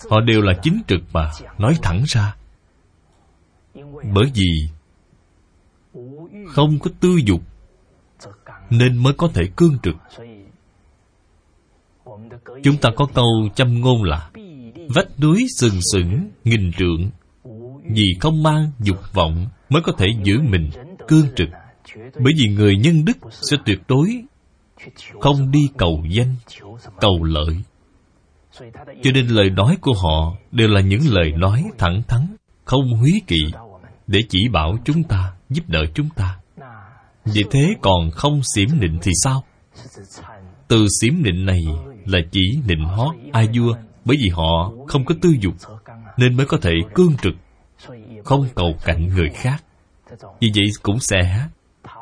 [0.09, 2.35] Họ đều là chính trực mà nói thẳng ra.
[4.13, 4.69] Bởi vì
[6.47, 7.41] không có tư dục,
[8.69, 9.95] nên mới có thể cương trực.
[12.63, 14.29] Chúng ta có câu châm ngôn là,
[14.95, 17.09] vách núi sừng sững, nghìn trượng,
[17.83, 20.69] vì không mang dục vọng mới có thể giữ mình
[21.07, 21.49] cương trực
[21.95, 24.23] bởi vì người nhân đức sẽ tuyệt đối
[25.19, 26.35] không đi cầu danh,
[27.01, 27.63] cầu lợi.
[29.03, 32.27] Cho nên lời nói của họ đều là những lời nói thẳng thắn,
[32.65, 33.39] không húy kỵ
[34.07, 36.39] để chỉ bảo chúng ta, giúp đỡ chúng ta.
[37.25, 39.43] Vì thế còn không xiểm nịnh thì sao?
[40.67, 41.61] Từ xiểm nịnh này
[42.05, 43.75] là chỉ nịnh hót ai vua,
[44.05, 45.53] bởi vì họ không có tư dục,
[46.17, 47.33] nên mới có thể cương trực,
[48.23, 49.63] không cầu cạnh người khác.
[50.39, 51.47] Vì vậy cũng sẽ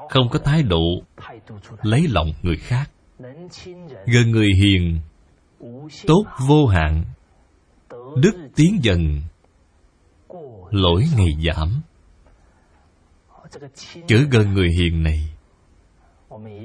[0.10, 1.02] không có thái độ
[1.82, 2.91] lấy lòng người khác.
[4.06, 5.00] Gần người hiền,
[6.08, 7.04] tốt vô hạn,
[8.15, 9.22] đức tiến dần,
[10.72, 11.82] lỗi ngày giảm.
[14.08, 15.30] Chữ gần người hiền này,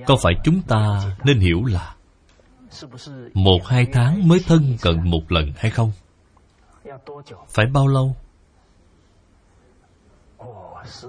[0.06, 1.94] có phải chúng ta nên hiểu là
[3.34, 5.92] một hai tháng mới thân cận một lần hay không?
[7.48, 8.16] Phải bao lâu?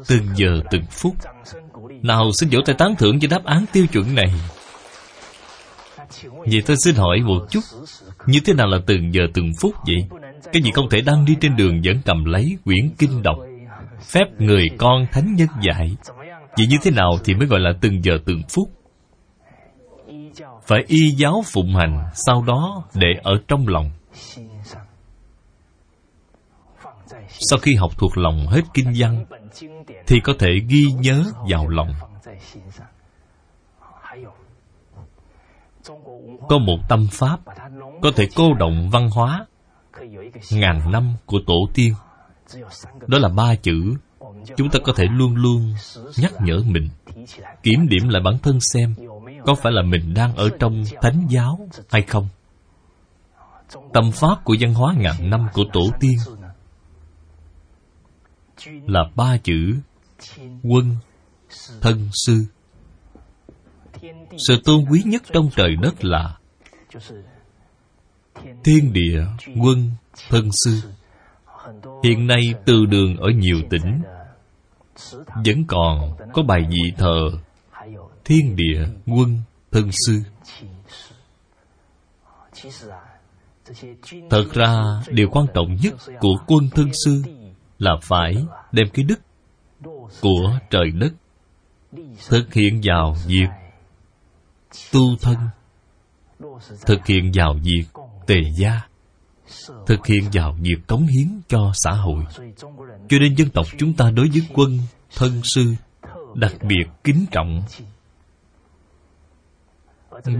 [0.07, 1.15] Từng giờ từng phút
[2.03, 4.33] nào, xin vỗ tay tán thưởng cho đáp án tiêu chuẩn này.
[6.21, 7.59] Vậy tôi xin hỏi một chút,
[8.25, 10.19] Như thế nào là từng giờ từng phút vậy?
[10.53, 13.37] Cái gì không thể đang đi trên đường Vẫn cầm lấy quyển kinh đọc?
[14.01, 15.95] Phép người con thánh nhân dạy.
[16.57, 18.69] Vậy như thế nào thì mới gọi là từng giờ từng phút?
[20.67, 23.91] Phải y giáo phụng hành, Sau đó để ở trong lòng.
[27.49, 29.25] Sau khi học thuộc lòng hết kinh văn
[30.07, 31.93] thì có thể ghi nhớ vào lòng.
[36.49, 37.39] Có một tâm pháp
[38.01, 39.45] Có thể cô động văn hóa
[40.51, 41.93] Ngàn năm của tổ tiên.
[43.07, 43.95] Đó là ba chữ
[44.57, 45.73] chúng ta có thể luôn luôn
[46.17, 46.89] nhắc nhở mình.
[47.63, 48.95] Kiểm điểm lại bản thân xem
[49.45, 52.27] có phải là mình đang ở trong thánh giáo hay không.
[53.93, 56.17] Tâm pháp của văn hóa ngàn năm của tổ tiên
[58.87, 59.75] là ba chữ
[60.63, 60.95] quân
[61.81, 62.45] thân sư.
[64.47, 66.37] Sự tôn quý nhất trong trời đất là
[68.63, 69.25] thiên địa
[69.61, 69.91] quân
[70.29, 70.79] thân sư.
[72.03, 74.01] Hiện nay từ đường ở nhiều tỉnh
[75.45, 77.29] vẫn còn có bài vị thờ
[78.25, 79.39] thiên địa quân
[79.71, 80.21] thân sư.
[84.29, 87.23] thật ra điều quan trọng nhất của quân thân sư
[87.79, 89.19] là phải đem cái đức
[90.21, 91.13] của trời đất
[92.29, 93.49] thực hiện vào việc
[94.93, 95.37] tu thân,
[96.85, 97.83] thực hiện vào việc
[98.27, 98.81] tề gia,
[99.87, 102.23] thực hiện vào việc cống hiến cho xã hội.
[103.09, 104.79] Cho nên dân tộc chúng ta đối với quân,
[105.15, 105.75] thân, sư
[106.35, 107.63] đặc biệt kính trọng.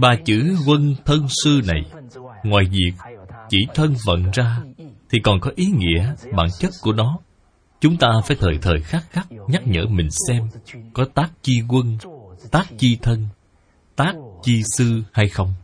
[0.00, 1.82] Ba chữ quân, thân, sư này,
[2.44, 2.92] ngoài việc
[3.48, 4.60] chỉ thân vận ra
[5.10, 7.18] thì còn có ý nghĩa bản chất của nó
[7.84, 10.48] chúng ta phải thời thời khắc khắc nhắc nhở mình xem
[10.92, 11.98] có tác chi quân,
[12.50, 13.28] tác chi thân,
[13.96, 15.54] tác chi sư hay không.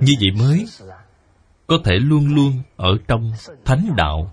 [0.00, 0.66] Như vậy mới
[1.66, 3.32] có thể luôn luôn ở trong
[3.64, 4.32] thánh đạo.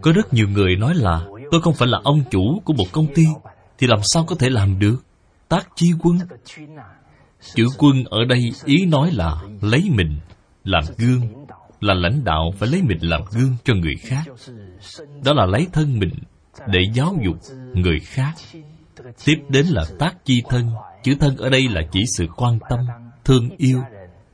[0.00, 3.06] Có rất nhiều người nói là, tôi không phải là ông chủ của một công
[3.14, 3.24] ty,
[3.78, 4.96] thì làm sao có thể làm được?
[5.48, 6.18] Tác chi quân.
[7.54, 10.18] Chữ quân ở đây ý nói là lấy mình,
[10.64, 11.43] làm gương
[11.84, 14.24] là lãnh đạo phải lấy mình làm gương cho người khác.
[15.24, 16.14] Đó là lấy thân mình
[16.66, 17.36] để giáo dục
[17.74, 18.32] người khác.
[19.24, 20.70] Tiếp đến là tác chi thân.
[21.02, 22.80] Chữ thân ở đây là chỉ sự quan tâm,
[23.24, 23.82] thương yêu,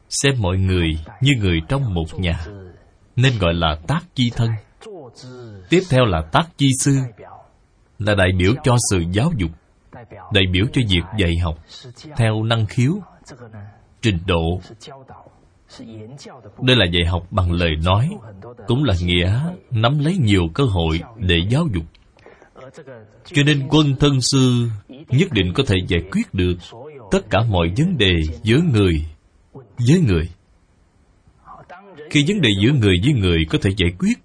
[0.09, 0.89] xem mọi người
[1.21, 2.47] như người trong một nhà.
[3.17, 4.51] Nên gọi là tác chi thân.
[5.69, 6.99] Tiếp theo là tác chi sư,
[7.99, 9.51] là đại biểu cho sự giáo dục,
[10.33, 11.59] đại biểu cho việc dạy học
[12.17, 12.93] theo năng khiếu,
[14.03, 14.61] trình độ
[16.63, 18.11] đây là dạy học bằng lời nói,
[18.67, 21.85] cũng là nghĩa nắm lấy nhiều cơ hội để giáo dục.
[23.25, 24.69] Cho nên quân thân sư
[25.09, 26.55] nhất định có thể giải quyết được
[27.11, 29.05] tất cả mọi vấn đề giữa người
[29.89, 30.29] với người.
[32.11, 34.19] Khi vấn đề giữa người với người có thể giải quyết,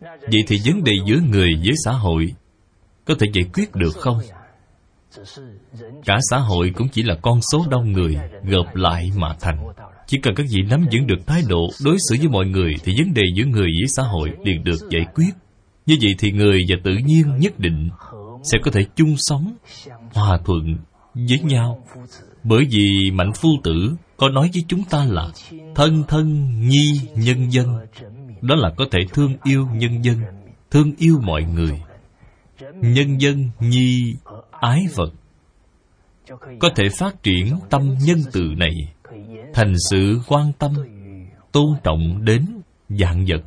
[0.00, 2.34] vậy thì vấn đề giữa người với xã hội
[3.04, 4.18] có thể giải quyết được không?
[6.04, 9.66] Cả xã hội cũng chỉ là con số đông người gộp lại mà thành
[10.10, 12.94] chỉ cần các vị nắm giữ được thái độ đối xử với mọi người thì
[12.98, 15.30] vấn đề giữa người với xã hội liền được giải quyết.
[15.86, 17.88] Như vậy thì người và tự nhiên nhất định
[18.42, 19.54] sẽ có thể chung sống,
[20.12, 20.76] hòa thuận
[21.14, 21.84] với nhau.
[22.44, 25.28] Bởi vì mạnh phu tử có nói với chúng ta là
[25.74, 27.66] thân thân nhi nhân dân.
[28.40, 30.18] Đó là có thể thương yêu nhân dân,
[30.70, 31.80] thương yêu mọi người.
[32.74, 34.14] Nhân dân nhi
[34.50, 35.12] ái vật
[36.58, 38.72] có thể phát triển tâm nhân từ này
[39.54, 40.74] thành sự quan tâm
[41.52, 42.46] tôn trọng đến
[42.88, 43.42] dạng vật.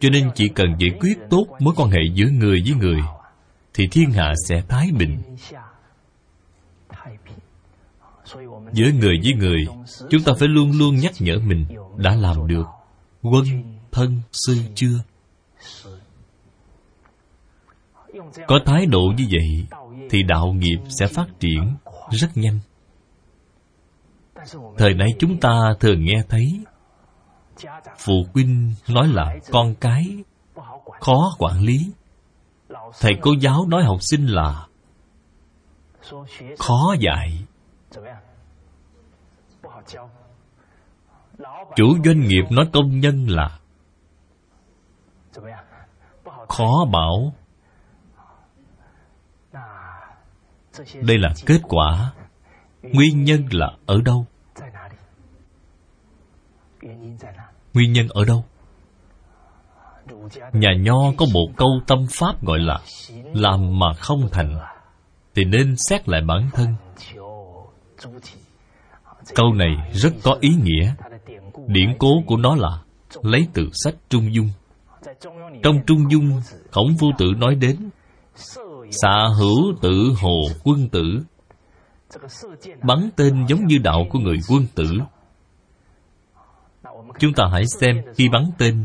[0.00, 3.00] Cho nên chỉ cần giải quyết tốt mối quan hệ giữa người với người,
[3.74, 5.22] thì thiên hạ sẽ thái bình.
[8.72, 9.66] Giữa người với người,
[10.10, 12.66] chúng ta phải luôn luôn nhắc nhở mình đã làm được,
[13.22, 13.44] quân,
[13.92, 14.98] thân sư chưa.
[18.46, 21.74] Có thái độ như vậy, thì đạo nghiệp sẽ phát triển
[22.10, 22.60] rất nhanh.
[24.78, 26.64] Thời nay chúng ta thường nghe thấy,
[27.98, 30.24] phụ huynh nói là con cái
[31.00, 31.92] khó quản lý.
[33.00, 34.66] Thầy cô giáo nói học sinh là
[36.58, 37.44] khó dạy.
[41.76, 43.58] Chủ doanh nghiệp nói công nhân là
[46.48, 47.34] khó bảo.
[51.00, 52.12] Đây là kết quả.
[52.82, 54.26] Nguyên nhân là ở đâu?
[57.74, 58.44] Nguyên nhân ở đâu?
[60.52, 62.78] Nhà nho có một câu tâm pháp gọi là
[63.34, 64.58] làm mà không thành,
[65.34, 66.74] thì nên xét lại bản thân.
[69.34, 70.94] Câu này rất có ý nghĩa.
[71.66, 72.78] Điển cố của nó là
[73.22, 74.50] lấy từ sách trung dung.
[75.62, 77.90] Trong trung dung, khổng phu tử nói đến
[79.02, 81.02] xạ hữu tử hồ quân tử.
[82.82, 84.86] Bắn tên giống như đạo của người quân tử.
[87.18, 88.84] Chúng ta hãy xem khi bắn tên.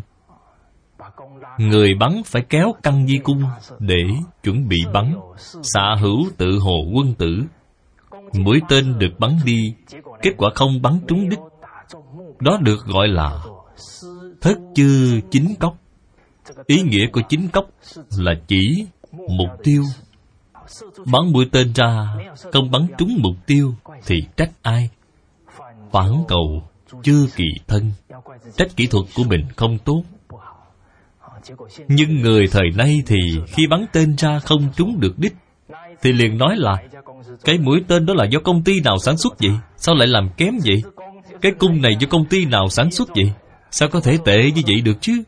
[1.57, 3.43] Người bắn phải kéo căng di cung
[3.79, 4.03] để
[4.43, 5.15] chuẩn bị bắn.
[5.63, 7.43] Xạ hữu tự hồ quân tử.
[8.33, 9.73] Mũi tên được bắn đi,
[10.21, 11.39] kết quả không bắn trúng đích.
[12.39, 13.43] Đó được gọi là
[14.41, 15.77] thất chư chính cốc.
[16.65, 17.65] Ý nghĩa của chính cốc
[18.17, 18.85] là chỉ
[19.27, 19.83] mục tiêu.
[21.05, 22.15] Bắn mũi tên ra,
[22.51, 23.73] không bắn trúng mục tiêu
[24.05, 24.89] thì trách ai?
[25.91, 26.63] Phản cầu
[27.03, 27.91] chưa kỳ thân.
[28.57, 30.03] Trách kỹ thuật của mình không tốt.
[31.87, 33.17] Nhưng người thời nay thì
[33.47, 35.33] khi bắn tên ra không trúng được đích,
[36.01, 36.83] thì liền nói là,
[37.45, 39.51] cái mũi tên đó là do công ty nào sản xuất vậy?
[39.77, 40.81] Sao lại làm kém vậy?
[41.41, 43.33] Cái cung này do công ty nào sản xuất vậy?
[43.71, 45.23] Sao có thể tệ như vậy được chứ?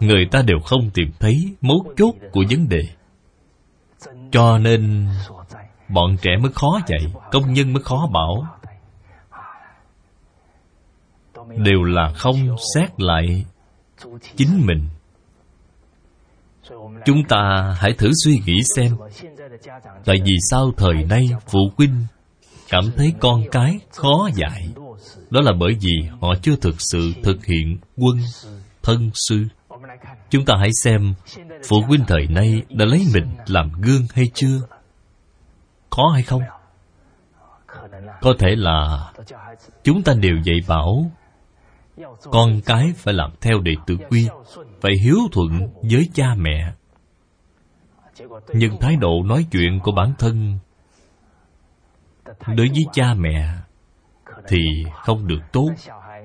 [0.00, 2.82] Người ta đều không tìm thấy mấu chốt của vấn đề.
[4.30, 5.08] Cho nên,
[5.88, 8.46] bọn trẻ mới khó dạy, công nhân mới khó bảo.
[11.56, 13.44] Đều là không xét lại
[14.36, 14.88] chính mình.
[17.04, 18.96] Chúng ta hãy thử suy nghĩ xem,
[20.04, 22.06] tại vì sao thời nay phụ huynh
[22.68, 24.68] cảm thấy con cái khó dạy?
[25.30, 28.18] Đó là bởi vì họ chưa thực sự thực hiện quân
[28.82, 29.44] thân sư
[30.30, 31.14] chúng ta hãy xem
[31.68, 34.60] phụ huynh thời nay đã lấy mình làm gương hay chưa?
[35.90, 36.42] Có hay không?
[38.20, 39.10] Có thể là
[39.84, 41.10] chúng ta đều dạy bảo,
[42.22, 44.28] con cái phải làm theo đệ tử quy,
[44.80, 46.72] phải hiếu thuận với cha mẹ.
[48.54, 50.58] Nhưng thái độ nói chuyện của bản thân
[52.46, 53.54] đối với cha mẹ
[54.48, 54.58] thì
[54.94, 55.68] không được tốt.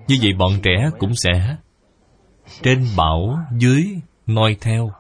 [0.08, 1.56] Như vậy bọn trẻ cũng sẽ
[2.62, 4.92] trên bảo dưới noi theo.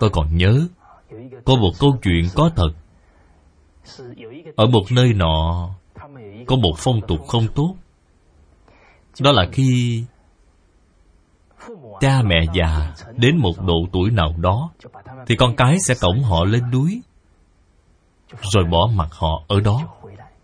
[0.00, 0.66] Tôi còn nhớ,
[1.44, 2.70] có một câu chuyện có thật.
[4.56, 5.70] Ở một nơi nọ,
[6.46, 7.74] có một phong tục không tốt.
[9.20, 10.04] Đó là khi
[12.00, 14.70] cha mẹ già đến một độ tuổi nào đó,
[15.26, 17.02] thì con cái sẽ cổng họ lên núi,
[18.42, 19.82] rồi bỏ mặt họ ở đó.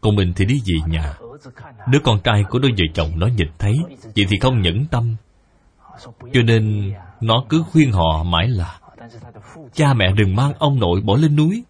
[0.00, 1.14] Còn mình thì đi về nhà
[1.88, 3.72] đứa con trai của đôi vợ chồng nó nhìn thấy,
[4.16, 5.16] vậy thì không nhẫn tâm.
[6.32, 8.78] Cho nên nó cứ khuyên họ mãi là,
[9.72, 11.64] cha mẹ đừng mang ông nội bỏ lên núi.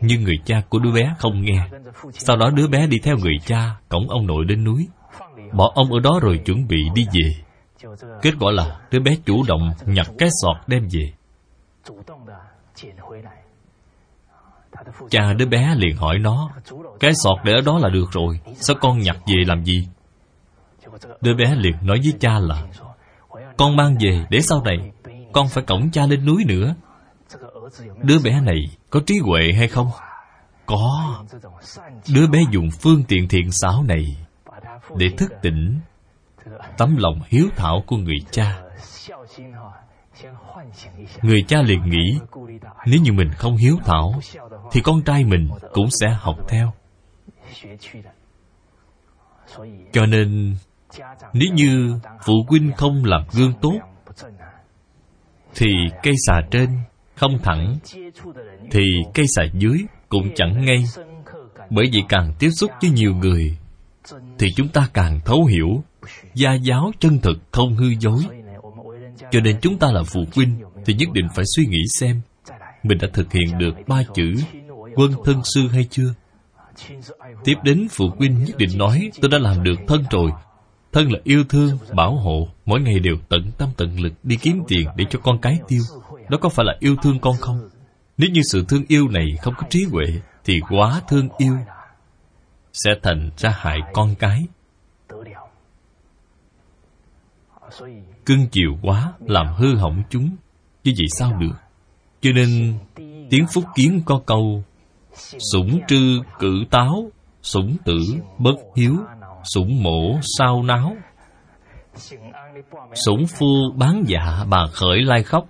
[0.00, 1.68] Nhưng người cha của đứa bé không nghe.
[2.12, 4.88] Sau đó đứa bé đi theo người cha cổng ông nội lên núi.
[5.52, 7.34] Bỏ ông ở đó rồi chuẩn bị đi về.
[8.22, 11.12] Kết quả là đứa bé chủ động nhặt cái sọt đem về
[15.10, 16.50] cha đứa bé liền hỏi nó,
[17.00, 19.88] cái sọt để ở đó là được rồi, sao con nhặt về làm gì?
[21.20, 22.62] Đứa bé liền nói với cha là,
[23.56, 24.92] con mang về để sau này
[25.32, 26.74] con phải cổng cha lên núi nữa.
[28.02, 28.58] Đứa bé này
[28.90, 29.90] có trí huệ hay không?
[30.66, 31.14] Có.
[32.14, 34.16] Đứa bé dùng phương tiện thiện xảo này
[34.96, 35.80] để thức tỉnh
[36.78, 38.62] tấm lòng hiếu thảo của người cha.
[41.22, 42.18] Người cha liền nghĩ,
[42.86, 44.20] nếu như mình không hiếu thảo
[44.72, 46.72] thì con trai mình cũng sẽ học theo.
[49.92, 50.56] Cho nên,
[51.32, 53.78] nếu như phụ huynh không làm gương tốt,
[55.54, 55.66] thì
[56.02, 56.68] cây xà trên
[57.14, 57.78] không thẳng,
[58.70, 58.80] thì
[59.14, 60.84] cây xà dưới cũng chẳng ngay.
[61.70, 63.58] Bởi vì càng tiếp xúc với nhiều người,
[64.38, 65.82] thì chúng ta càng thấu hiểu,
[66.34, 68.22] gia giáo chân thực không hư dối.
[69.30, 72.20] Cho nên chúng ta là phụ huynh thì nhất định phải suy nghĩ xem
[72.82, 74.34] mình đã thực hiện được ba chữ,
[74.94, 76.14] quân thân sư hay chưa?
[77.44, 80.30] Tiếp đến, phụ huynh nhất định nói, tôi đã làm được thân rồi.
[80.92, 84.62] Thân là yêu thương, bảo hộ, mỗi ngày đều tận tâm tận lực đi kiếm
[84.68, 85.82] tiền để cho con cái tiêu.
[86.28, 87.68] Đó có phải là yêu thương con không?
[88.16, 90.04] Nếu như sự thương yêu này không có trí huệ,
[90.44, 91.56] thì quá thương yêu
[92.72, 94.46] sẽ thành ra hại con cái.
[98.26, 100.36] Cưng chiều quá, làm hư hỏng chúng.
[100.84, 101.54] Như vậy sao được?
[102.26, 102.74] Cho nên,
[103.30, 104.64] tiếng phúc kiến có câu,
[105.52, 107.10] sủng trư cử táo,
[107.42, 107.98] sủng tử
[108.38, 108.96] bất hiếu,
[109.44, 110.96] sủng mổ sao náo.
[112.94, 113.46] Sủng phu
[113.76, 115.46] bán dạ bà khởi lai khóc.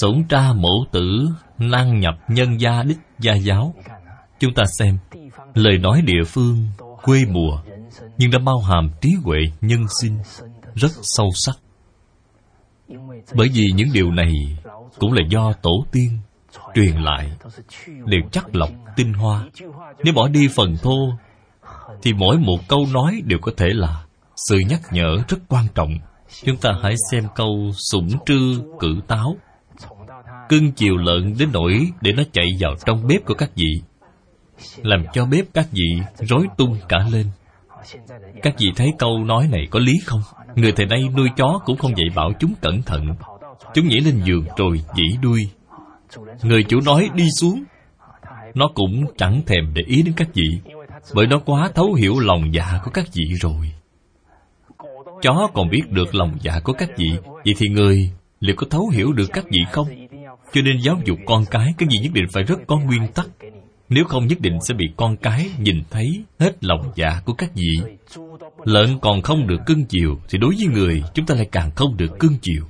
[0.00, 1.28] Sủng tra mẫu tử
[1.58, 3.74] năng nhập nhân gia đích gia giáo.
[4.38, 4.98] Chúng ta xem,
[5.54, 6.66] lời nói địa phương,
[7.02, 7.62] quê mùa,
[8.18, 10.18] nhưng đã bao hàm trí huệ nhân sinh
[10.74, 11.56] rất sâu sắc.
[13.34, 14.32] Bởi vì những điều này
[14.98, 16.18] cũng là do tổ tiên
[16.74, 17.32] truyền lại.
[17.86, 19.44] Đều chắc lọc tinh hoa.
[20.04, 21.12] Nếu bỏ đi phần thô,
[22.02, 24.04] thì mỗi một câu nói đều có thể là
[24.36, 25.98] sự nhắc nhở rất quan trọng.
[26.44, 29.36] Chúng ta hãy xem câu sủng trư cử táo.
[30.48, 33.82] Cưng chiều lợn đến nỗi để nó chạy vào trong bếp của các vị,
[34.82, 37.26] làm cho bếp các vị rối tung cả lên.
[38.42, 40.20] Các vị thấy câu nói này có lý không?
[40.54, 43.14] Người thời nay nuôi chó cũng không dạy bảo chúng cẩn thận
[43.74, 45.48] chúng nhảy lên giường rồi dĩ đuôi.
[46.42, 47.64] Người chủ nói đi xuống.
[48.54, 50.74] Nó cũng chẳng thèm để ý đến các vị,
[51.14, 53.72] bởi nó quá thấu hiểu lòng dạ của các vị rồi.
[55.22, 57.10] Chó còn biết được lòng dạ của các vị,
[57.44, 58.10] vậy thì người
[58.40, 59.86] liệu có thấu hiểu được các vị không?
[60.52, 63.28] Cho nên giáo dục con cái cái gì nhất định phải rất có nguyên tắc.
[63.88, 67.50] Nếu không nhất định sẽ bị con cái nhìn thấy hết lòng dạ của các
[67.54, 67.96] vị.
[68.64, 71.96] Lợn còn không được cưng chiều thì đối với người, chúng ta lại càng không
[71.96, 72.64] được cưng chiều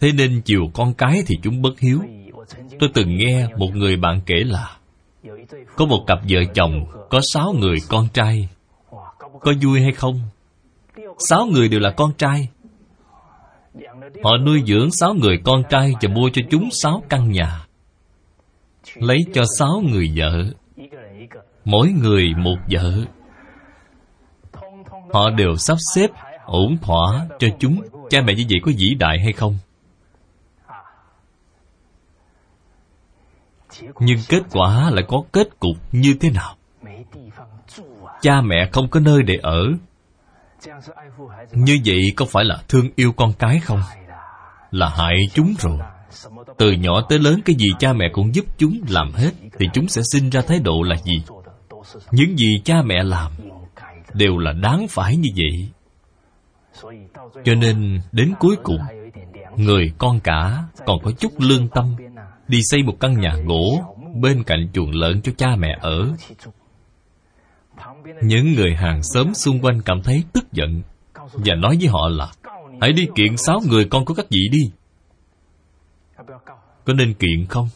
[0.00, 2.00] thế nên chiều con cái thì chúng bất hiếu.
[2.78, 4.76] Tôi từng nghe một người bạn kể là,
[5.76, 8.48] có một cặp vợ chồng, có sáu người con trai.
[9.40, 10.20] Có vui hay không?
[11.28, 12.48] Sáu người đều là con trai.
[14.22, 17.66] Họ nuôi dưỡng sáu người con trai và mua cho chúng sáu căn nhà.
[18.94, 20.44] Lấy cho sáu người vợ.
[21.64, 23.04] Mỗi người một vợ.
[25.12, 26.10] Họ đều sắp xếp
[26.44, 27.80] ổn thỏa cho chúng
[28.10, 29.58] cha mẹ như vậy có vĩ đại hay không?
[34.00, 36.54] Nhưng kết quả lại có kết cục như thế nào?
[38.20, 39.66] Cha mẹ không có nơi để ở.
[41.52, 43.80] Như vậy có phải là thương yêu con cái không?
[44.70, 45.78] Là hại chúng rồi.
[46.58, 49.88] Từ nhỏ tới lớn cái gì cha mẹ cũng giúp chúng làm hết thì chúng
[49.88, 51.22] sẽ sinh ra thái độ là gì?
[52.10, 53.32] Những gì cha mẹ làm
[54.14, 55.68] đều là đáng phải như vậy
[57.44, 58.78] cho nên, đến cuối cùng,
[59.56, 61.96] người con cả còn có chút lương tâm
[62.48, 66.12] đi xây một căn nhà gỗ bên cạnh chuồng lợn cho cha mẹ ở.
[68.22, 70.82] Những người hàng xóm xung quanh cảm thấy tức giận
[71.32, 72.32] và nói với họ là,
[72.80, 74.72] hãy đi kiện sáu người con của các vị đi.
[76.84, 77.68] Có nên kiện không?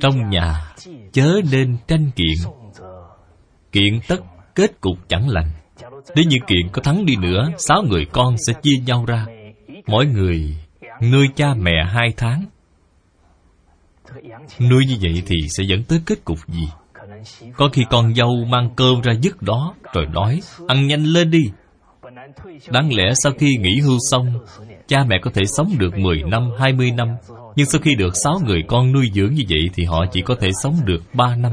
[0.00, 0.74] Trong nhà
[1.12, 2.52] chớ nên tranh kiện.
[3.72, 4.20] Kiện tất
[4.54, 5.50] kết cục chẳng lành.
[6.14, 9.26] Nếu như kiện có thắng đi nữa sáu người con sẽ chia nhau ra.
[9.86, 10.56] Mỗi người
[11.02, 12.44] nuôi cha mẹ hai tháng.
[14.70, 16.68] Nuôi như vậy thì sẽ dẫn tới kết cục gì?
[17.56, 21.50] Có khi con dâu mang cơm ra dứt đó rồi nói ăn nhanh lên đi.
[22.68, 24.26] Đáng lẽ sau khi nghỉ hưu xong
[24.88, 27.08] cha mẹ có thể sống được 10 năm, 20 năm
[27.56, 30.34] nhưng sau khi được sáu người con nuôi dưỡng như vậy thì họ chỉ có
[30.40, 31.52] thể sống được ba năm.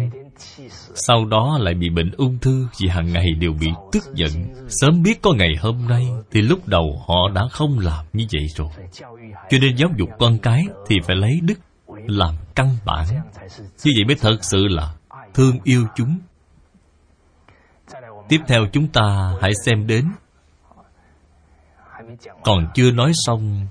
[0.95, 4.31] Sau đó lại bị bệnh ung thư vì hàng ngày đều bị tức giận.
[4.69, 8.47] Sớm biết có ngày hôm nay thì lúc đầu họ đã không làm như vậy
[8.55, 8.69] rồi.
[9.49, 11.59] Cho nên giáo dục con cái thì phải lấy đức
[12.07, 13.05] làm căn bản.
[13.59, 14.93] Như vậy mới thật sự là
[15.33, 16.17] thương yêu chúng.
[18.29, 20.05] Tiếp theo chúng ta hãy xem đến.
[22.43, 23.67] Còn chưa nói xong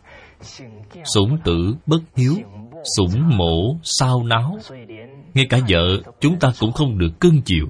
[1.14, 2.34] sủng tử bất hiếu,
[2.96, 4.58] sủng mổ sao náo.
[5.34, 7.66] Ngay cả vợ, chúng ta cũng không được cưng chiều.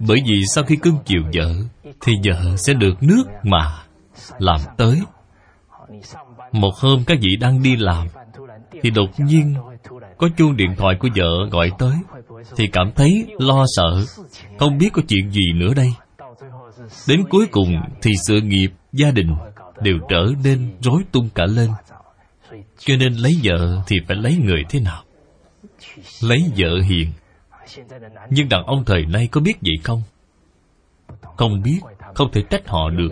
[0.00, 1.54] Bởi vì sau khi cưng chiều vợ,
[2.00, 3.82] thì vợ sẽ được nước mà
[4.38, 5.00] làm tới.
[6.52, 8.06] Một hôm các vị đang đi làm,
[8.82, 9.54] thì đột nhiên
[10.18, 11.94] có chuông điện thoại của vợ gọi tới,
[12.56, 14.04] thì cảm thấy lo sợ,
[14.58, 15.92] không biết có chuyện gì nữa đây.
[17.08, 19.34] Đến cuối cùng thì sự nghiệp gia đình
[19.82, 21.70] đều trở nên rối tung cả lên
[22.78, 25.02] cho nên lấy vợ thì phải lấy người thế nào?
[26.22, 27.12] Lấy vợ hiền.
[28.30, 30.02] Nhưng đàn ông thời nay có biết vậy không?
[31.36, 31.80] Không biết,
[32.14, 33.10] không thể trách họ được.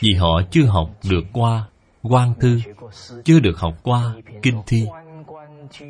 [0.00, 1.66] Vì họ chưa học được qua
[2.02, 2.60] quan thư,
[3.24, 4.86] chưa được học qua kinh thi.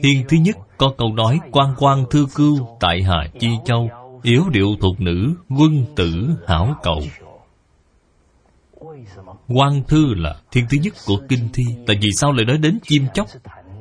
[0.02, 3.90] Thiên thứ nhất có câu nói quan quan thư cưu tại hà chi châu,
[4.22, 7.00] yếu điệu thuộc nữ, quân tử hảo cầu
[9.48, 11.64] quan thư là thiên thứ nhất của kinh thi.
[11.86, 13.26] Tại vì sao lại nói đến chim chóc?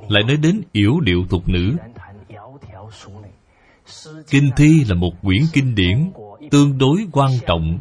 [0.09, 1.76] Lại nói đến yểu điệu thuộc nữ.
[4.30, 6.11] Kinh thi là một quyển kinh điển
[6.51, 7.80] tương đối quan trọng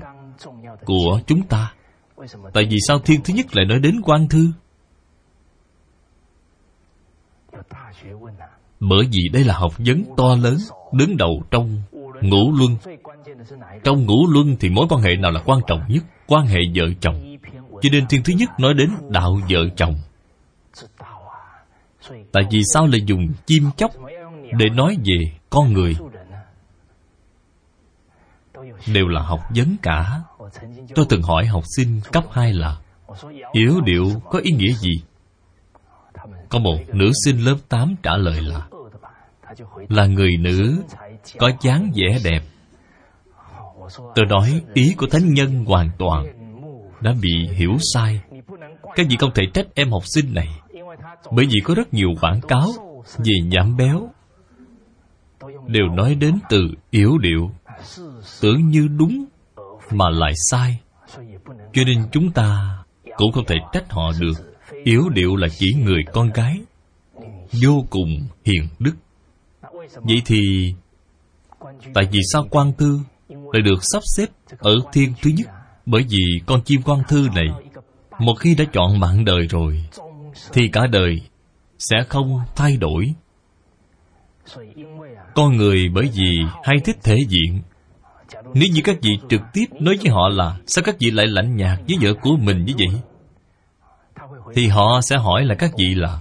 [0.85, 1.73] của chúng ta.
[2.53, 4.49] Tại vì sao thiên thứ nhất lại nói đến quan thư?
[8.81, 10.57] Bởi vì đây là học vấn to lớn,
[10.93, 11.83] đứng đầu trong
[12.23, 12.77] ngũ luân.
[13.85, 16.05] Trong ngũ luân thì mối quan hệ nào là quan trọng nhất?
[16.27, 17.34] Quan hệ vợ chồng
[17.85, 19.95] cho nên thiên thứ nhất nói đến đạo vợ chồng.
[22.33, 23.91] Tại vì sao lại dùng chim chóc
[24.59, 25.97] để nói về con người.
[28.95, 30.21] Đều là học vấn cả.
[30.95, 32.77] Tôi từng hỏi học sinh cấp 2 là,
[33.53, 34.93] yếu điệu có ý nghĩa gì?
[36.49, 38.67] Có một nữ sinh lớp 8 trả lời là
[39.89, 40.83] là người nữ
[41.39, 42.43] có dáng vẻ đẹp.
[44.15, 46.44] Tôi nói, ý của thánh nhân hoàn toàn
[47.05, 48.21] đã bị hiểu sai.
[48.95, 50.49] Các vị không thể trách em học sinh này,
[51.33, 52.69] bởi vì có rất nhiều quảng cáo
[53.19, 54.09] về giảm béo.
[55.67, 56.59] Đều nói đến từ
[56.91, 57.51] yếu điệu,
[58.41, 59.25] tưởng như đúng
[59.91, 60.81] mà lại sai.
[61.73, 62.79] Cho nên chúng ta
[63.17, 64.57] cũng không thể trách họ được.
[64.85, 66.61] Yếu điệu là chỉ người con gái,
[67.63, 68.95] vô cùng hiền đức.
[69.95, 70.39] Vậy thì,
[71.95, 73.01] tại vì sao quan Tư
[73.53, 74.27] lại được sắp xếp
[74.59, 75.47] ở thiên thứ nhất?
[75.87, 77.49] Bởi vì con chim quan thư này,
[78.19, 79.85] một khi đã chọn mạng đời rồi,
[80.53, 81.21] thì cả đời
[81.79, 83.15] sẽ không thay đổi.
[85.35, 87.63] Con người bởi vì hay thích thể diện.
[88.55, 91.57] Nếu như các vị trực tiếp nói với họ là, sao các vị lại lạnh
[91.57, 93.01] nhạt với vợ của mình như vậy?
[94.55, 96.21] Thì họ sẽ hỏi là các vị là,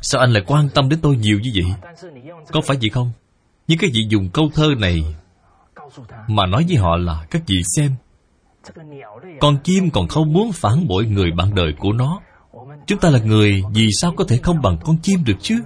[0.00, 1.74] sao anh lại quan tâm đến tôi nhiều như vậy?
[2.52, 3.12] Có phải vậy không?
[3.68, 5.04] Nhưng các vị dùng câu thơ này
[6.28, 7.90] mà nói với họ là, các vị xem
[9.40, 12.20] con chim còn không muốn phản bội người bạn đời của nó.
[12.86, 15.62] Chúng ta là người, vì sao có thể không bằng con chim được chứ?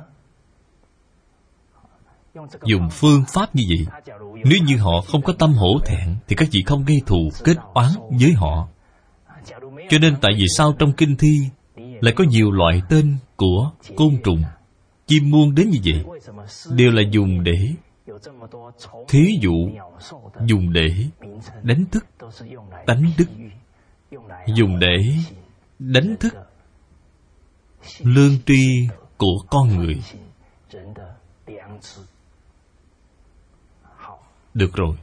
[2.64, 3.86] Dùng phương pháp như vậy,
[4.44, 7.56] nếu như họ không có tâm hổ thẹn, thì các vị không gây thù, kết
[7.74, 7.90] oán
[8.20, 8.68] với họ.
[9.88, 11.40] Cho nên tại vì sao trong kinh thi
[12.00, 14.42] lại có nhiều loại tên của côn trùng,
[15.06, 16.04] chim muôn đến như vậy?
[16.70, 17.72] Đều là dùng để
[19.08, 19.70] thí dụ,
[20.46, 20.88] dùng để
[21.62, 22.06] đánh thức,
[22.86, 23.28] tánh đức.
[24.46, 25.14] Dùng để
[25.78, 26.34] đánh thức
[28.02, 30.02] lương tri của con người.
[34.54, 34.96] Được rồi.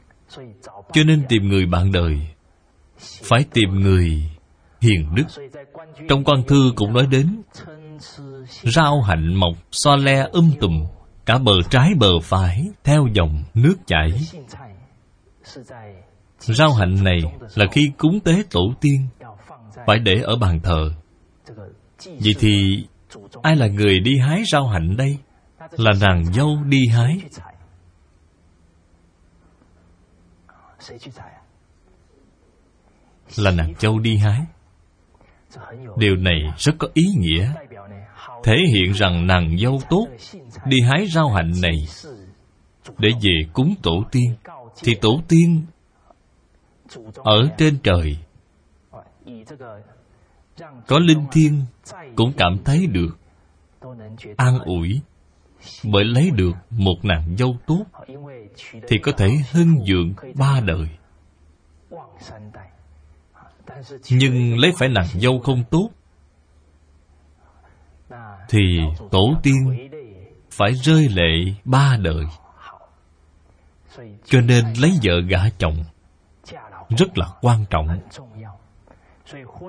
[0.92, 2.28] Cho nên tìm người bạn đời,
[2.98, 4.30] phải tìm người
[4.80, 5.24] hiền đức.
[6.08, 7.42] Trong quan thư cũng nói đến
[8.62, 10.86] rau hạnh mọc so le um tùm
[11.26, 14.12] cả bờ trái bờ phải theo dòng nước chảy.
[16.38, 17.18] Rau hạnh này
[17.54, 19.08] là khi cúng tế tổ tiên,
[19.86, 20.90] phải để ở bàn thờ.
[22.04, 22.84] Vậy thì
[23.42, 25.18] ai là người đi hái rau hạnh đây?
[25.70, 27.18] Là nàng dâu đi hái.
[33.36, 34.40] Là nàng dâu đi hái.
[35.96, 37.52] Điều này rất có ý nghĩa
[38.46, 40.06] thể hiện rằng nàng dâu tốt
[40.66, 41.76] đi hái rau hạnh này.
[42.98, 44.34] Để về cúng tổ tiên,
[44.82, 45.62] thì tổ tiên
[47.14, 48.18] ở trên trời.
[50.86, 51.60] Có linh thiêng
[52.16, 53.18] cũng cảm thấy được
[54.36, 55.00] an ủi
[55.84, 57.84] bởi lấy được một nàng dâu tốt
[58.88, 60.88] thì có thể hưng dượng ba đời.
[64.10, 65.90] Nhưng lấy phải nàng dâu không tốt
[68.48, 68.78] thì
[69.10, 69.88] tổ tiên
[70.50, 72.24] phải rơi lệ ba đời.
[74.24, 75.84] Cho nên lấy vợ gả chồng
[76.98, 77.88] rất là quan trọng.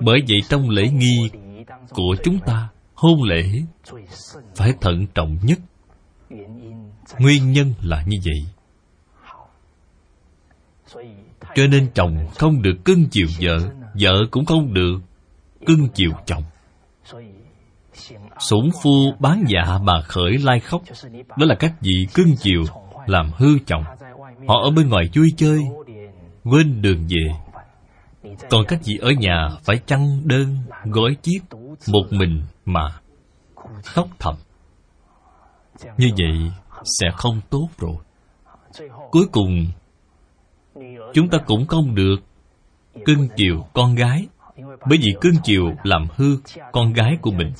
[0.02, 1.30] Bởi vậy trong lễ nghi
[1.90, 3.42] của chúng ta, hôn lễ
[4.56, 5.58] phải thận trọng nhất.
[7.18, 8.46] Nguyên nhân là như vậy.
[11.54, 13.58] Cho nên chồng không được cưng chiều vợ
[14.00, 14.98] vợ cũng không được
[15.66, 16.42] cưng chiều chồng
[18.38, 20.82] sủng phu bán dạ bà khởi lai khóc.
[21.12, 22.62] Đó là các vị cưng chiều
[23.06, 23.84] làm hư chồng.
[24.48, 25.60] Họ ở bên ngoài vui chơi,
[26.44, 27.34] quên đường về.
[28.50, 31.40] Còn các vị ở nhà phải chăn đơn, gói chiếc,
[31.88, 33.00] một mình mà
[33.84, 34.34] khóc thầm.
[35.98, 36.52] Như vậy
[36.84, 37.96] sẽ không tốt rồi.
[39.10, 39.66] Cuối cùng,
[41.14, 42.16] chúng ta cũng không được
[43.04, 44.26] cưng chiều con gái,
[44.58, 46.36] bởi vì cưng chiều làm hư
[46.72, 47.52] con gái của mình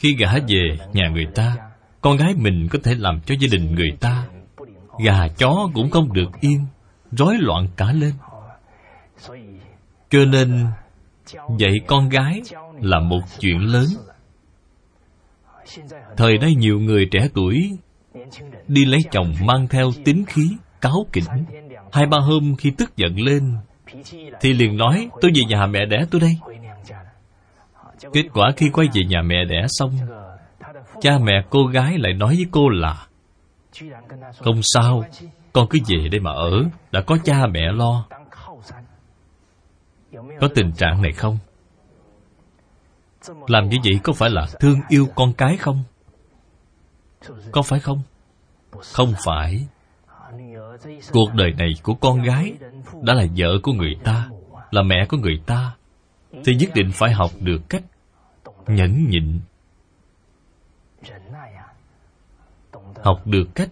[0.00, 1.56] khi gả về nhà người ta,
[2.00, 4.26] con gái mình có thể làm cho gia đình người ta.
[5.04, 6.66] Gà, chó cũng không được yên,
[7.12, 8.12] rối loạn cả lên.
[10.10, 10.66] Cho nên,
[11.58, 12.42] dạy con gái
[12.80, 13.86] là một chuyện lớn.
[16.16, 17.70] Thời nay nhiều người trẻ tuổi
[18.68, 20.48] đi lấy chồng mang theo tính khí,
[20.80, 21.44] cáo kỉnh.
[21.92, 23.54] Hai ba hôm khi tức giận lên,
[24.40, 26.36] thì liền nói, tôi về nhà mẹ đẻ tôi đây
[28.12, 29.98] kết quả khi quay về nhà mẹ đẻ xong,
[31.00, 33.06] cha mẹ cô gái lại nói với cô là,
[34.38, 35.04] không sao,
[35.52, 38.06] con cứ về đây mà ở, đã có cha mẹ lo.
[40.40, 41.38] Có tình trạng này không?
[43.46, 45.82] Làm như vậy có phải là thương yêu con cái không?
[47.52, 48.02] Có phải không?
[48.70, 49.66] Không phải.
[51.12, 52.52] Cuộc đời này của con gái
[53.02, 54.28] đã là vợ của người ta,
[54.70, 55.74] là mẹ của người ta,
[56.44, 57.82] thì nhất định phải học được cách
[58.66, 59.40] nhẫn nhịn.
[63.02, 63.70] Học được cách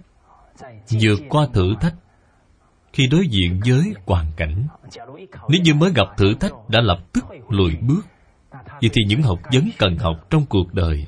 [0.91, 1.95] vượt qua thử thách
[2.93, 4.67] khi đối diện với hoàn cảnh.
[5.49, 8.03] Nếu như mới gặp thử thách đã lập tức lùi bước,
[8.53, 11.07] vậy thì những học vấn cần học trong cuộc đời,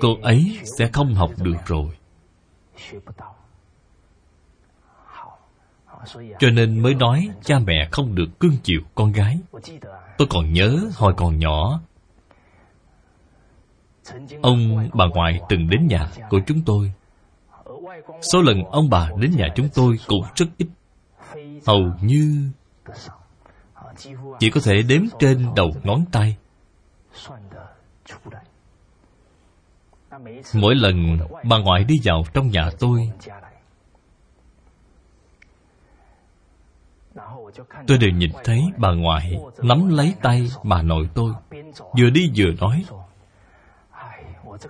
[0.00, 1.88] cô ấy sẽ không học được rồi.
[6.38, 9.38] Cho nên mới nói cha mẹ không được cưng chiều con gái.
[10.18, 11.80] Tôi còn nhớ hồi còn nhỏ
[14.42, 16.92] ông bà ngoại từng đến nhà của chúng tôi.
[18.32, 20.66] Số lần ông bà đến nhà chúng tôi cũng rất ít.
[21.66, 22.50] Hầu như
[24.38, 26.36] Chỉ có thể đếm trên đầu ngón tay.
[30.54, 33.12] Mỗi lần bà ngoại đi vào trong nhà tôi
[37.86, 41.32] Tôi đều nhìn thấy bà ngoại Nắm lấy tay bà nội tôi,
[41.98, 42.84] Vừa đi vừa nói.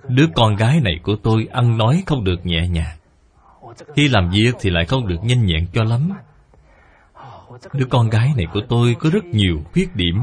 [0.07, 2.97] Đứa con gái này của tôi ăn nói không được nhẹ nhàng.
[3.95, 6.09] Khi làm việc thì lại không được nhanh nhẹn cho lắm.
[7.73, 10.15] Đứa con gái này của tôi có rất nhiều khuyết điểm.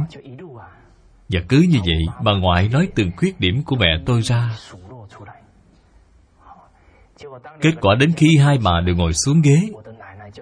[1.28, 4.56] Và cứ như vậy Bà ngoại nói từng khuyết điểm của mẹ tôi ra.
[7.60, 9.60] Kết quả đến khi hai bà đều ngồi xuống ghế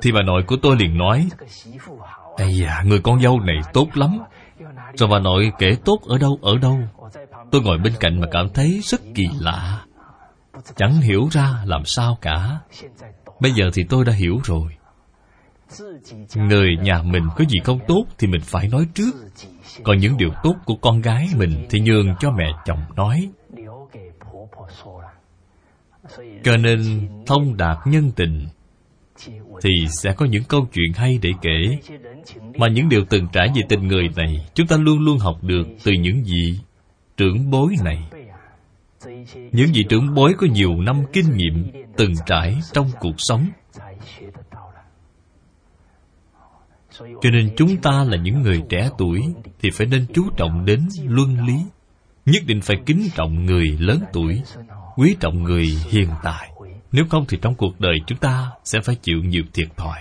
[0.03, 1.29] Thì bà nội của tôi liền nói
[2.37, 4.19] Ây da, người con dâu này tốt lắm.
[4.95, 6.79] Rồi bà nội kể tốt ở đâu ở đâu?
[7.51, 9.85] Tôi ngồi bên cạnh mà cảm thấy rất kỳ lạ.
[10.77, 12.61] Chẳng hiểu ra làm sao cả.
[13.41, 14.73] Bây giờ thì tôi đã hiểu rồi.
[16.35, 19.13] Người nhà mình có gì không tốt Thì mình phải nói trước.
[19.83, 23.29] Còn những điều tốt của con gái mình Thì nhường cho mẹ chồng nói.
[26.45, 28.47] Cho nên, thông đạt nhân tình
[29.63, 29.71] Thì
[30.03, 31.93] sẽ có những câu chuyện hay để kể.
[32.59, 35.65] Mà những điều từng trải về tình người này, Chúng ta luôn luôn học được
[35.85, 36.61] từ những gì
[37.19, 38.09] trưởng bối này.
[39.53, 43.49] Những vị trưởng bối có nhiều năm kinh nghiệm từng trải trong cuộc sống.
[46.99, 49.21] Cho nên chúng ta là những người trẻ tuổi
[49.61, 51.55] thì phải nên chú trọng đến luân lý.
[52.27, 54.43] Nhất định phải kính trọng người lớn tuổi,
[54.97, 56.51] quý trọng người hiện tại.
[56.93, 59.99] Nếu không thì trong cuộc đời chúng ta sẽ phải chịu nhiều thiệt thòi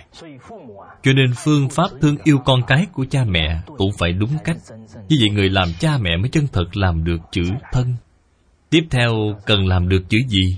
[1.07, 4.57] cho nên phương pháp thương yêu con cái của cha mẹ cũng phải đúng cách.
[5.09, 7.95] Như vậy người làm cha mẹ mới chân thật làm được chữ thân.
[8.69, 9.11] Tiếp theo,
[9.45, 10.57] cần làm được chữ gì?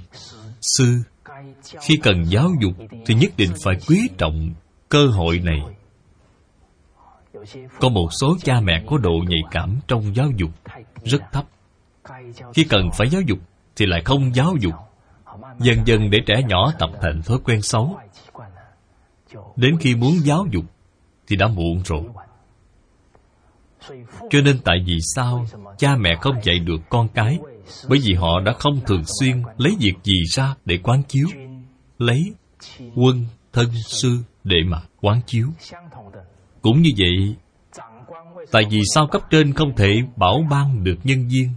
[0.61, 1.01] Sư.
[1.81, 2.73] Khi cần giáo dục
[3.05, 4.53] thì nhất định phải quý trọng
[4.89, 5.61] cơ hội này.
[7.79, 10.51] Có một số cha mẹ có độ nhạy cảm trong giáo dục
[11.03, 11.45] rất thấp.
[12.53, 13.39] Khi cần phải giáo dục
[13.75, 14.73] thì lại không giáo dục.
[15.59, 17.99] Dần dần để trẻ nhỏ tập thành thói quen xấu
[19.55, 20.65] đến khi muốn giáo dục
[21.27, 22.03] thì đã muộn rồi.
[24.29, 25.45] Cho nên tại vì sao
[25.77, 27.39] cha mẹ không dạy được con cái?
[27.89, 31.27] Bởi vì họ đã không thường xuyên lấy việc gì ra để quán chiếu,
[31.97, 32.33] lấy
[32.95, 35.47] quân, thân, sư để mà quán chiếu.
[36.61, 37.35] Cũng như vậy,
[38.51, 41.49] tại vì sao cấp trên không thể bảo ban được nhân viên?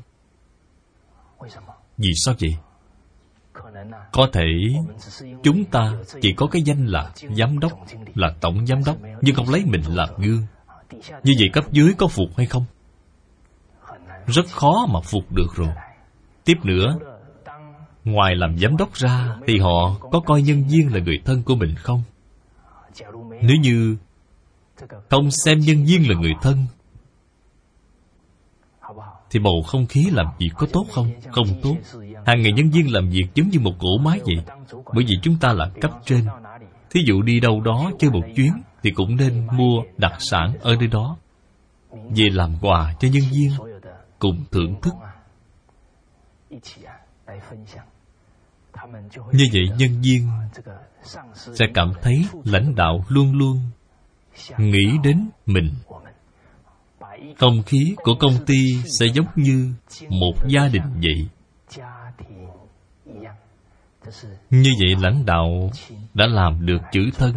[1.98, 2.56] Vì sao vậy?
[4.12, 4.46] Có thể
[5.42, 7.72] chúng ta chỉ có cái danh là giám đốc,
[8.14, 10.46] là tổng giám đốc, nhưng không lấy mình làm gương.
[11.22, 12.64] Như vậy cấp dưới có phục hay không?
[14.26, 15.68] Rất khó mà phục được rồi.
[16.44, 16.98] Tiếp nữa,
[18.04, 21.54] ngoài làm giám đốc ra thì họ có coi nhân viên là người thân của
[21.54, 22.02] mình không?
[23.42, 23.96] Nếu như
[25.10, 26.66] không xem nhân viên là người thân
[29.32, 31.10] thì bầu không khí làm việc có tốt không?
[31.30, 31.76] Không tốt.
[32.26, 34.44] Hàng ngày nhân viên làm việc giống như một cỗ máy vậy.
[34.94, 36.26] Bởi vì chúng ta là cấp trên.
[36.90, 38.52] Thí dụ đi đâu đó chơi một chuyến
[38.82, 41.16] thì cũng nên mua đặc sản ở nơi đó.
[41.90, 43.50] Về làm quà cho nhân viên
[44.18, 44.94] cùng thưởng thức.
[49.32, 50.28] Như vậy nhân viên
[51.54, 53.60] sẽ cảm thấy lãnh đạo luôn luôn
[54.58, 55.70] nghĩ đến mình
[57.38, 58.56] không khí của công ty
[59.00, 59.72] sẽ giống như
[60.08, 61.28] một gia đình vậy.
[64.50, 65.70] Như vậy lãnh đạo
[66.14, 67.34] đã làm được chữ thân,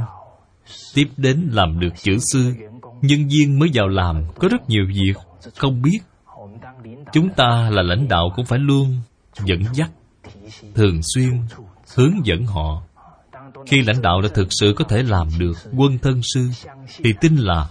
[0.93, 2.53] tiếp đến làm được chữ sư.
[3.01, 5.13] Nhân viên mới vào làm có rất nhiều việc,
[5.55, 5.99] không biết.
[7.13, 9.01] Chúng ta là lãnh đạo cũng phải luôn
[9.45, 9.91] dẫn dắt,
[10.75, 11.41] thường xuyên
[11.95, 12.83] hướng dẫn họ.
[13.65, 16.49] Khi lãnh đạo đã thực sự có thể làm được quân thân sư,
[16.97, 17.69] thì tin là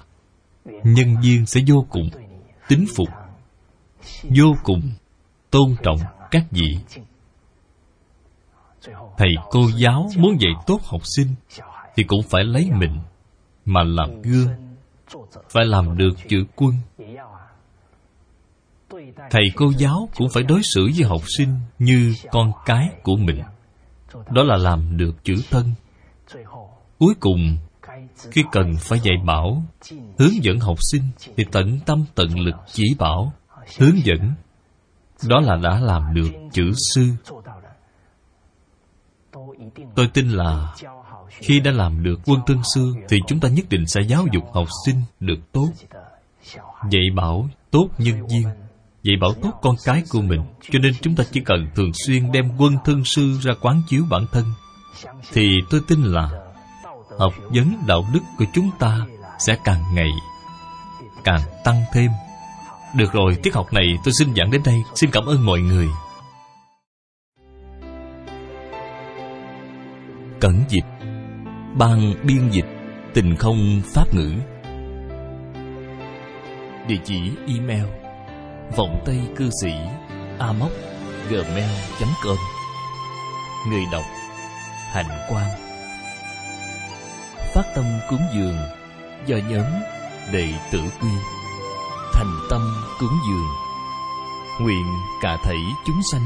[0.65, 2.11] nhân viên sẽ vô cùng
[2.69, 3.09] tín phục,
[4.23, 4.83] vô cùng
[5.51, 5.99] tôn trọng
[6.31, 6.79] các vị.
[9.17, 11.29] Thầy cô giáo muốn dạy tốt học sinh
[11.97, 12.99] thì cũng phải lấy mình
[13.65, 14.49] mà làm gương,
[15.51, 16.73] phải làm được chữ quân.
[19.31, 21.49] Thầy cô giáo cũng phải đối xử với học sinh
[21.79, 23.43] như con cái của mình.
[24.31, 25.75] Đó là làm được chữ thân.
[26.99, 27.57] Cuối cùng
[28.31, 29.63] khi cần phải dạy bảo,
[30.19, 31.03] hướng dẫn học sinh
[31.37, 33.33] thì tận tâm tận lực chỉ bảo,
[33.79, 34.35] hướng dẫn.
[35.29, 37.03] Đó là đã làm được chữ sư.
[39.95, 40.75] Tôi tin là
[41.29, 44.45] khi đã làm được quân thân sư thì chúng ta nhất định sẽ giáo dục
[44.55, 45.69] học sinh được tốt.
[46.91, 48.45] Dạy bảo tốt nhân viên,
[49.03, 50.41] dạy bảo tốt con cái của mình.
[50.71, 54.05] Cho nên chúng ta chỉ cần thường xuyên đem quân thân sư ra quán chiếu
[54.11, 54.45] bản thân.
[55.33, 56.44] Thì tôi tin là
[57.19, 58.99] học vấn đạo đức của chúng ta
[59.39, 60.11] sẽ càng ngày
[61.25, 62.11] càng tăng thêm.
[62.95, 64.83] Được rồi, tiết học này tôi xin giảng đến đây.
[64.95, 65.89] Xin cảm ơn mọi người.
[70.41, 70.85] Cẩn dịch.
[71.79, 72.67] Ban biên dịch.
[73.15, 74.33] Tình không pháp ngữ.
[76.89, 77.87] Địa chỉ email.
[78.77, 79.73] Vọng tây cư sĩ.
[80.39, 80.73] Amoc
[81.29, 81.71] gmail
[82.25, 82.37] com.
[83.69, 84.05] Người đọc.
[84.93, 85.64] Hạnh quang
[87.55, 88.57] phát tâm cúng dường,
[89.27, 89.67] do nhóm
[90.33, 91.09] đệ tử quy,
[92.13, 92.61] thành tâm
[93.01, 93.49] cúng dường.
[94.61, 94.87] Nguyện
[95.23, 96.23] cả thảy chúng sanh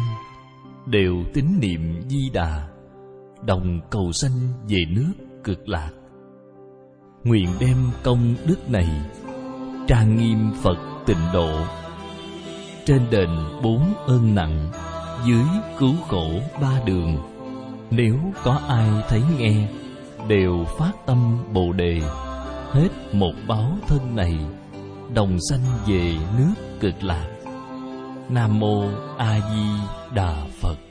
[0.87, 2.69] đều tín niệm di đà,
[3.43, 4.33] đồng cầu sanh
[4.69, 5.13] về nước
[5.45, 5.91] cực lạc.
[7.25, 8.89] Nguyện đem công đức này
[9.87, 11.61] trang nghiêm phật tịnh độ,
[12.85, 13.29] trên đền
[13.63, 14.71] bốn ơn nặng,
[15.27, 15.45] dưới
[15.79, 16.31] cứu khổ
[16.63, 17.17] ba đường.
[17.91, 19.69] Nếu có ai thấy nghe
[20.29, 22.01] đều phát tâm bồ đề.
[22.71, 24.39] Hết một báo thân này,
[25.15, 27.29] đồng sanh về nước cực lạc.
[28.29, 28.85] Nam mô
[29.19, 29.67] a di
[30.15, 30.88] đà phật.